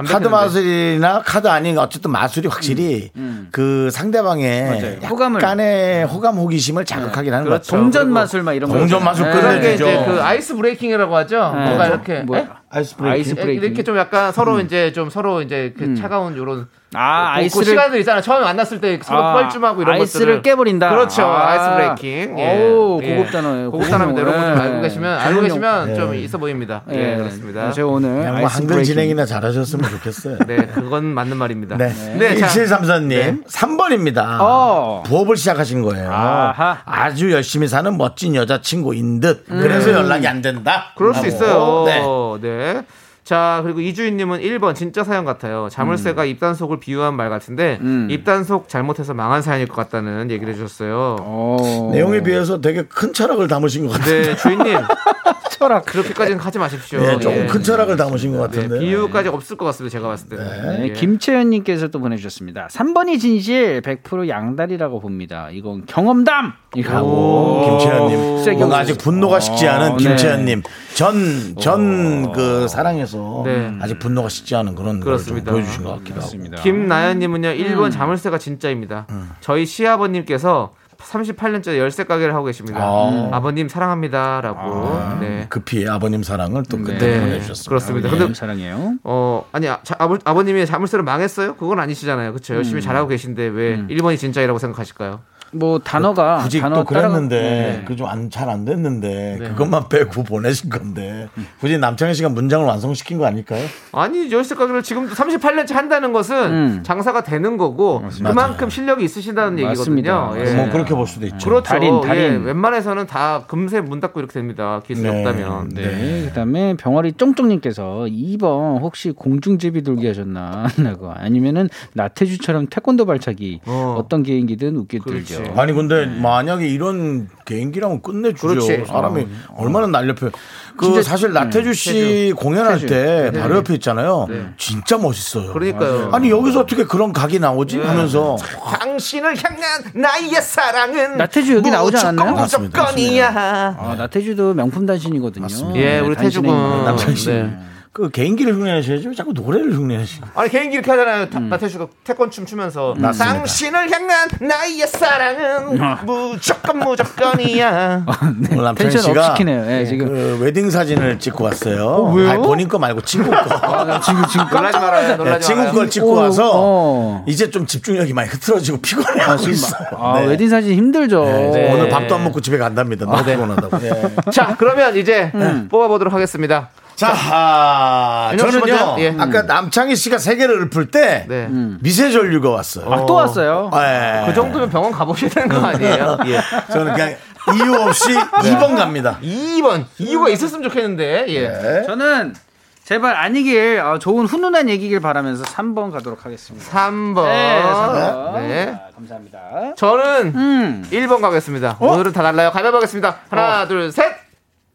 [0.09, 0.29] 카드.
[0.29, 3.11] 마술이나 카드 아닌 어쨌든 마술이 확실히
[3.53, 4.97] 그 상대방의 맞아요.
[5.11, 5.43] 호감을.
[5.43, 7.67] 약간의 호감 호기심을 자극하긴 하는 것 그렇죠.
[7.71, 7.83] 같아요.
[7.83, 8.79] 동전 마술 막 이런 거.
[8.79, 9.33] 동전 마술 네.
[9.33, 9.89] 그런 게 끝내주죠.
[9.89, 11.53] 이제 그 ice breaking이라고 하죠.
[11.55, 11.65] 네.
[11.65, 12.41] 뭔가 이렇게 뭐야?
[12.41, 12.49] 에?
[12.71, 13.13] Ice breaking.
[13.21, 13.63] Ice breaking.
[13.65, 17.99] 이렇게 좀 약간 서로 이제 좀 서로 이제 그 차가운 요런 아, 그 ice를 시간들
[18.01, 18.23] 있잖아.
[18.23, 20.89] 처음에 만났을 때 서로 아, 뻘쭘하고 이런 ice를 것들을 깨버린다.
[20.89, 21.23] 그렇죠.
[21.23, 21.51] 아.
[21.51, 22.39] Ice breaking.
[22.39, 22.71] 예.
[22.71, 23.17] 오, 예.
[23.17, 23.71] 고급 단어예요.
[23.71, 24.21] 고급 단어입니다.
[24.23, 24.63] 여러분 좀 단어.
[24.63, 24.83] 알고 네.
[24.83, 25.41] 계시면 알고.
[25.43, 26.19] 계시면 좀 예.
[26.21, 26.83] 있어 보입니다.
[26.91, 27.17] 예, 네.
[27.19, 27.73] 그렇습니다.
[27.73, 28.95] 제가 오늘 그냥 뭐 아이스 한글 브레이킹.
[28.95, 30.39] 진행이나 잘하셨으면 좋겠어요.
[30.47, 31.77] 네, 그건 맞는 말입니다.
[31.77, 31.89] 네.
[32.19, 33.37] 네, 자, 1734님, 네.
[33.47, 34.39] 3번입니다.
[34.41, 35.03] 어.
[35.07, 36.11] 부업을 시작하신 거예요.
[36.11, 36.79] 아하.
[36.87, 39.45] 아주 열심히 사는 멋진 여자친구인 듯.
[39.47, 40.93] 그래서 연락이 안 된다.
[40.97, 41.27] 그럴 수.
[41.27, 41.85] 있어요.
[41.85, 42.01] 네.
[42.41, 42.83] 네.
[43.29, 45.69] 자, 그리고 이주인님은 1번 진짜 사연 같아요.
[45.71, 48.09] 자물쇠가 입단속을 비유한 말 같은데 음.
[48.11, 51.17] 입단속 잘못해서 망한 사연일 것 같다는 얘기를 해주셨어요.
[51.21, 51.91] 어.
[51.93, 54.23] 내용에 비해서 되게 큰 철학을 담으신 것 같아요.
[54.23, 54.79] 네, 주인님
[55.51, 55.85] 철학.
[55.87, 57.01] 그렇게까지는 하지 마십시오.
[57.01, 57.47] 네, 조금 예.
[57.47, 58.79] 큰 철학을 담으신 것 네, 같은데.
[58.81, 59.93] 비유까지 없을 것 같습니다.
[59.93, 60.45] 제가 봤을 때는.
[60.79, 60.93] 네, 예.
[60.93, 62.69] 김채연님께서 또 보내주셨습니다.
[62.71, 65.49] 3번이 진실, 100% 양다리라고 봅니다.
[65.51, 66.53] 이건 경험담!
[66.77, 67.79] 이거.
[67.81, 68.59] 김채연님.
[68.59, 68.79] 뭔가.
[68.79, 70.05] 아직 분노가 식지 어, 않은 네.
[70.05, 70.63] 김채연님.
[70.95, 73.73] 전, 전 그 사랑에서 네.
[73.81, 75.53] 아직 분노가 식지 않은 그런 그렇습니다.
[75.53, 76.63] 보여주신 것 같기도 하고.
[76.63, 79.07] 김나연님은요 1번 자물쇠가 진짜입니다.
[79.41, 82.81] 저희 시아버님께서 38년째 열쇠 가게를 하고 계십니다.
[82.81, 83.31] 아.
[83.33, 83.41] 아.
[83.41, 85.19] 버님 사랑합니다라고.
[85.21, 85.47] 네.
[85.49, 87.21] 급히 아버님 사랑을 또 그때 네.
[87.21, 87.69] 보내주셨습니다.
[87.69, 88.11] 그렇습니다.
[88.11, 88.95] 네, 근데 사랑해요.
[89.05, 91.57] 어 아니 아, 자, 아버, 아버님이 자물쇠로 망했어요?
[91.57, 92.33] 그건 아니시잖아요.
[92.33, 92.55] 그렇죠.
[92.55, 95.21] 열심히 잘하고 계신데 왜 1번이 진짜이라고 생각하실까요?
[95.53, 97.85] 뭐 단어가 굳이 단어 또 그랬는데 네.
[97.87, 101.29] 그좀 잘 안 됐는데 그것만 빼고 보내신 건데
[101.61, 103.63] 굳이 남창희 씨가 문장을 완성시킨 거 아닐까요?
[103.93, 106.83] 아니 열쇠 가게를 지금도 38년째 한다는 것은 음.
[106.83, 109.79] 장사가 되는 거고 그만큼 실력이 있으시다는 얘기거든요.
[109.79, 110.33] 맞습니다.
[110.39, 110.55] 예.
[110.55, 111.37] 뭐 그렇게 볼 수도 있죠.
[111.49, 111.63] 그렇죠.
[111.63, 112.23] 달인, 달인.
[112.23, 112.29] 예.
[112.37, 114.81] 웬만해서는 다 금세 문 닫고 이렇게 됩니다.
[114.87, 115.19] 기술이 네.
[115.19, 115.69] 없다면.
[115.75, 116.23] 네.
[116.29, 123.97] 그다음에 병아리 쫑쫑님께서 2번 혹시 공중제비 돌기 하셨나 라고 아니면은 나태주처럼 태권도 발차기 어.
[123.99, 124.09] 어.
[124.09, 125.35] 떤 개인기든 웃게 그렇지.
[125.35, 125.38] 들죠.
[125.57, 128.47] 아니 근데 만약에 이런 개인기라면 끝내주죠.
[128.47, 128.85] 그렇지.
[128.87, 129.27] 사람이
[129.57, 130.31] 얼마나 날렵해요.
[130.77, 134.29] 그 진짜- 사실 나태주 씨 공연할 때 바로 옆에 있잖아요.
[134.57, 135.53] 진짜 멋있어요.
[135.53, 136.11] 그러니까요.
[136.13, 138.37] 아니 여기서 어떻게 그런 각이 나오지 하면서
[138.79, 142.35] 당신을 향한 나의 사랑은 나태주 여기 나오지 않았나요?
[142.35, 142.81] 맞습니다.
[142.83, 143.77] 무조건이야.
[143.79, 145.43] 아, 나태주도 명품 단신이거든요.
[145.43, 145.81] 맞습니다.
[145.81, 146.51] 예, 우리 태주 군.
[146.85, 147.29] 남창희 씨.
[147.31, 147.59] 네.
[147.93, 149.15] 그 개인기를 흉내내셔야죠.
[149.15, 150.27] 자꾸 노래를 흉내내시고.
[150.35, 151.31] 아니 개인기 이렇게 하잖아요.
[151.31, 153.03] 타- 나태주가 태권춤 추면서 음.
[153.03, 153.35] 맞습니다.
[153.39, 158.05] 당신을 향한 나의 사랑은 무조건 무조건이야.
[158.23, 159.67] 오늘 남창희 텐션 씨가 up시키네요.
[159.71, 160.07] 예, 지금.
[160.09, 162.13] 그 웨딩 사진을 찍고 왔어요.
[162.15, 162.31] 왜요?
[162.31, 163.37] 아니, 본인 거 말고 친구 거.
[163.67, 165.09] 아, 나 지금 지금 놀라지 말아요.
[165.09, 165.75] 네, 놀라지 친구 말아요.
[165.75, 167.25] 걸 찍고 어, 와서 어.
[167.27, 169.89] 이제 좀 집중력이 많이 흐트러지고 피곤해하고 있어요.
[169.99, 170.27] 아, 네.
[170.27, 171.25] 웨딩 사진 힘들죠.
[171.25, 173.07] 네, 오늘 밥도 안 먹고 집에 간답니다.
[173.07, 173.33] 너무 네.
[173.33, 173.79] 피곤하다고.
[173.87, 173.91] 예.
[174.31, 175.69] 자 그러면 이제 음.
[175.71, 176.69] 뽑아보도록 하겠습니다.
[176.99, 178.97] 자, 아, 저는요.
[178.99, 179.15] 예.
[179.17, 181.47] 아까 남창희 씨가 세 개를 읊을 때 네.
[181.81, 182.93] 미세 전류가 왔어요.
[182.93, 183.71] 아, 또 왔어요.
[183.73, 184.25] 예.
[184.27, 186.19] 그 정도면 병원 가보셔야 되는 거 아니에요?
[186.27, 186.41] 예.
[186.73, 187.15] 저는 그냥
[187.55, 188.09] 이유 없이
[188.43, 189.19] 2번 갑니다.
[189.23, 191.85] 2번 이유가 있었으면 좋겠는데 예.
[191.87, 192.35] 저는
[192.83, 196.67] 제발 아니길 어, 좋은 훈훈한 얘기길 바라면서 3번 가도록 하겠습니다.
[196.69, 197.27] 3번.
[197.27, 198.33] 네, 3번.
[198.41, 198.75] 네.
[198.75, 199.39] 아, 감사합니다.
[199.77, 200.89] 저는 음.
[200.91, 201.77] 1번 가겠습니다.
[201.79, 202.51] 오늘은 다 달라요.
[202.51, 203.19] 가위바위보 하겠습니다.
[203.31, 204.05] 하나, 둘, 셋.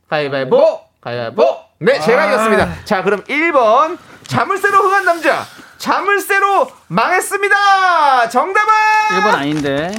[0.10, 0.83] 가위바위보.
[1.04, 1.58] 가위바위보.
[1.80, 2.70] 네, 제가 이겼습니다.
[2.86, 3.97] 자, 그럼 1번.
[4.26, 5.45] 자물쇠로 흥한 남자.
[5.78, 8.30] 자물쇠로 망했습니다.
[8.30, 8.74] 정답은
[9.12, 9.91] 1번 아닌데.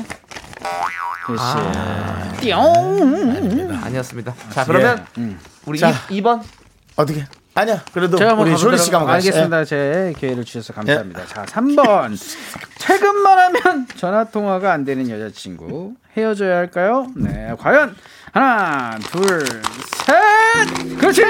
[1.27, 1.45] 그렇지.
[2.41, 3.81] 띠용.
[3.85, 4.35] 아니었습니다.
[4.51, 5.07] 자, 그러면
[5.67, 5.93] 우리 자.
[6.09, 6.43] 2, 번
[6.97, 7.27] 어떻게?
[7.55, 7.83] 아니야.
[7.93, 9.15] 그래도 제가 우리 쇼리 씨가 한번.
[9.17, 9.65] 알겠습니다.
[9.67, 11.27] 제 기회를 주셔서 감사합니다.
[11.27, 12.17] 자, 3번.
[12.81, 17.09] 퇴근만 하면 전화 통화가 안 되는 여자친구 헤어져야 할까요?
[17.15, 17.95] 네, 과연
[18.35, 19.63] 하나, 둘,
[20.05, 20.99] 셋.
[20.99, 21.23] 그렇지.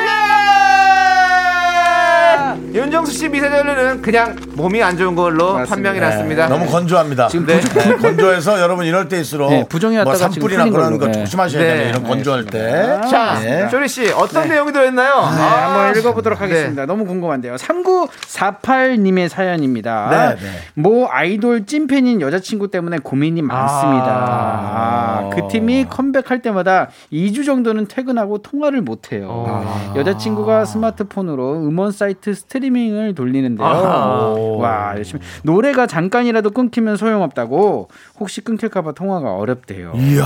[2.72, 5.74] 윤정수 씨 미세 전류는 그냥 몸이 안 좋은 걸로 맞습니다.
[5.74, 6.46] 판명이 네, 났습니다.
[6.48, 7.28] 너무 건조합니다.
[7.28, 7.60] 지금 네.
[7.60, 10.98] 네, 건조해서 여러분 이럴 때일수록 네, 부정이었다가 뭐 지금 산불이나 그런 걸로.
[10.98, 11.12] 거 네.
[11.24, 11.74] 조심하셔야 네.
[11.76, 11.88] 돼요.
[11.90, 13.00] 이런 건조할 때.
[13.10, 13.68] 자, 네.
[13.68, 15.14] 쇼리 씨 어떤 내용이 들어있나요?
[15.14, 16.44] 네, 아, 한번 읽어보도록 네.
[16.44, 16.86] 하겠습니다.
[16.86, 17.56] 너무 궁금한데요.
[17.56, 20.08] 3948님의 사연입니다.
[20.10, 20.50] 네, 네.
[20.74, 24.06] 모 아이돌 찐팬인 여자친구 때문에 고민이 많습니다.
[24.08, 29.26] 아, 그 팀이 컴백할 때마다 2주 정도는 퇴근하고 통화를 못해요.
[29.30, 29.92] 어.
[29.96, 33.66] 여자친구가 스마트폰으로 음원 사이트 스트리밍을 돌리는데요.
[33.66, 34.34] 아하.
[34.58, 35.22] 와, 열심히.
[35.42, 37.88] 노래가 잠깐이라도 끊기면 소용없다고
[38.20, 39.92] 혹시 끊길까봐 통화가 어렵대요.
[39.96, 40.24] 이야.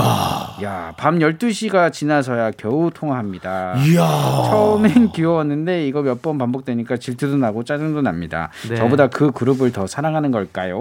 [0.63, 3.75] 야, 밤 12시가 지나서야 겨우 통화합니다.
[3.77, 3.99] 이야.
[4.49, 8.49] 처음엔 귀여웠는데 이거 몇 번 반복되니까 질투도 나고 짜증도 납니다.
[8.67, 8.75] 네.
[8.75, 10.77] 저보다 그 그룹을 더 사랑하는 걸까요?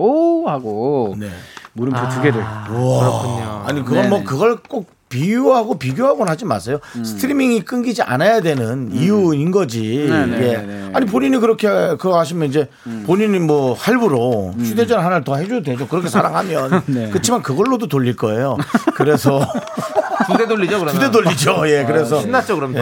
[0.46, 1.28] 하고 네.
[1.74, 2.42] 물음표 두 개를.
[2.66, 3.62] 그렇군요.
[3.66, 4.24] 아니 그건 뭐 네네.
[4.24, 6.78] 그걸 꼭 비유하고 비교하고는 하지 마세요.
[7.04, 10.06] 스트리밍이 끊기지 않아야 되는 이유인 거지.
[10.09, 10.46] 네네네네.
[10.46, 10.90] 예.
[10.94, 12.68] 아니 본인이 그렇게 그거 하시면 이제
[13.06, 15.86] 본인이 뭐 할부로 휴대전 하나를 더 해줘도 되죠.
[15.88, 16.82] 그렇게 사랑하면.
[16.86, 17.09] 네.
[17.11, 18.56] 그렇지만 그걸로도 돌릴 거예요.
[18.94, 19.40] 그래서
[20.28, 20.94] 두 대 돌리죠, 그러면.
[20.94, 21.62] 두 대 돌리죠.
[21.68, 21.84] 예.
[21.86, 22.80] 그래서 신났죠, 그럼 더.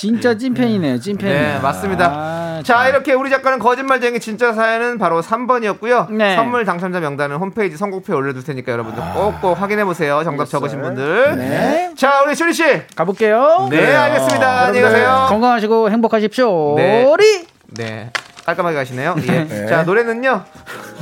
[0.00, 0.98] 진짜 찐팬이네요.
[0.98, 1.28] 찐팬.
[1.28, 2.06] 네, 맞습니다.
[2.10, 6.10] 아, 자, 이렇게 우리 작가는 거짓말쟁이 진짜 사연은 바로 3번이었고요.
[6.10, 6.36] 네.
[6.36, 10.24] 선물 당첨자 명단은 홈페이지 선곡표에 올려둘 테니까 여러분들 꼭꼭 확인해 보세요.
[10.24, 11.36] 정답 적으신 분들.
[11.36, 11.92] 네.
[11.98, 12.64] 자, 우리 쇼리 씨.
[12.96, 13.68] 가볼게요.
[13.70, 14.60] 네, 알겠습니다.
[14.60, 15.26] 안녕히 가세요.
[15.28, 16.76] 건강하시고 행복하십시오.
[16.78, 17.04] 네.
[17.04, 18.10] 우리 네.
[18.46, 19.16] 깔끔하게 가시네요.
[19.28, 19.66] 예.
[19.68, 20.44] 자, 노래는요.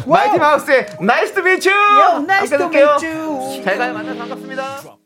[0.08, 1.68] 마이티 마우스의 Nice to meet
[2.26, 2.42] you.
[2.42, 2.68] Nice to.
[2.68, 3.62] Meet you.
[3.64, 3.94] 잘 가요.
[3.94, 4.97] 만나서 반갑습니다.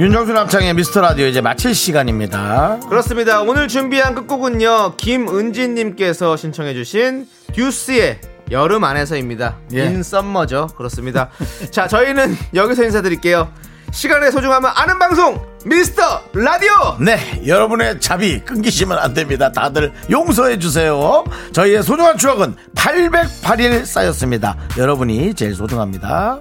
[0.00, 2.78] 윤정수 남창희의 미스터 라디오 이제 마칠 시간입니다.
[2.88, 3.42] 그렇습니다.
[3.42, 4.94] 오늘 준비한 끝곡은요.
[4.96, 8.20] 김은진 님께서 신청해 주신 듀스의
[8.52, 9.56] 여름 안에서입니다.
[9.74, 9.86] 예.
[9.86, 10.68] In summer죠.
[10.76, 11.30] 그렇습니다.
[11.72, 13.52] 자, 저희는 여기서 인사드릴게요.
[13.90, 16.70] 시간의 소중함을 아는 방송 미스터 라디오.
[17.00, 19.50] 네, 여러분의 잡이 끊기시면 안 됩니다.
[19.50, 21.24] 다들 용서해 주세요.
[21.52, 24.56] 저희의 소중한 추억은 808일 쌓였습니다.
[24.76, 26.38] 여러분이 제일 소중합니다.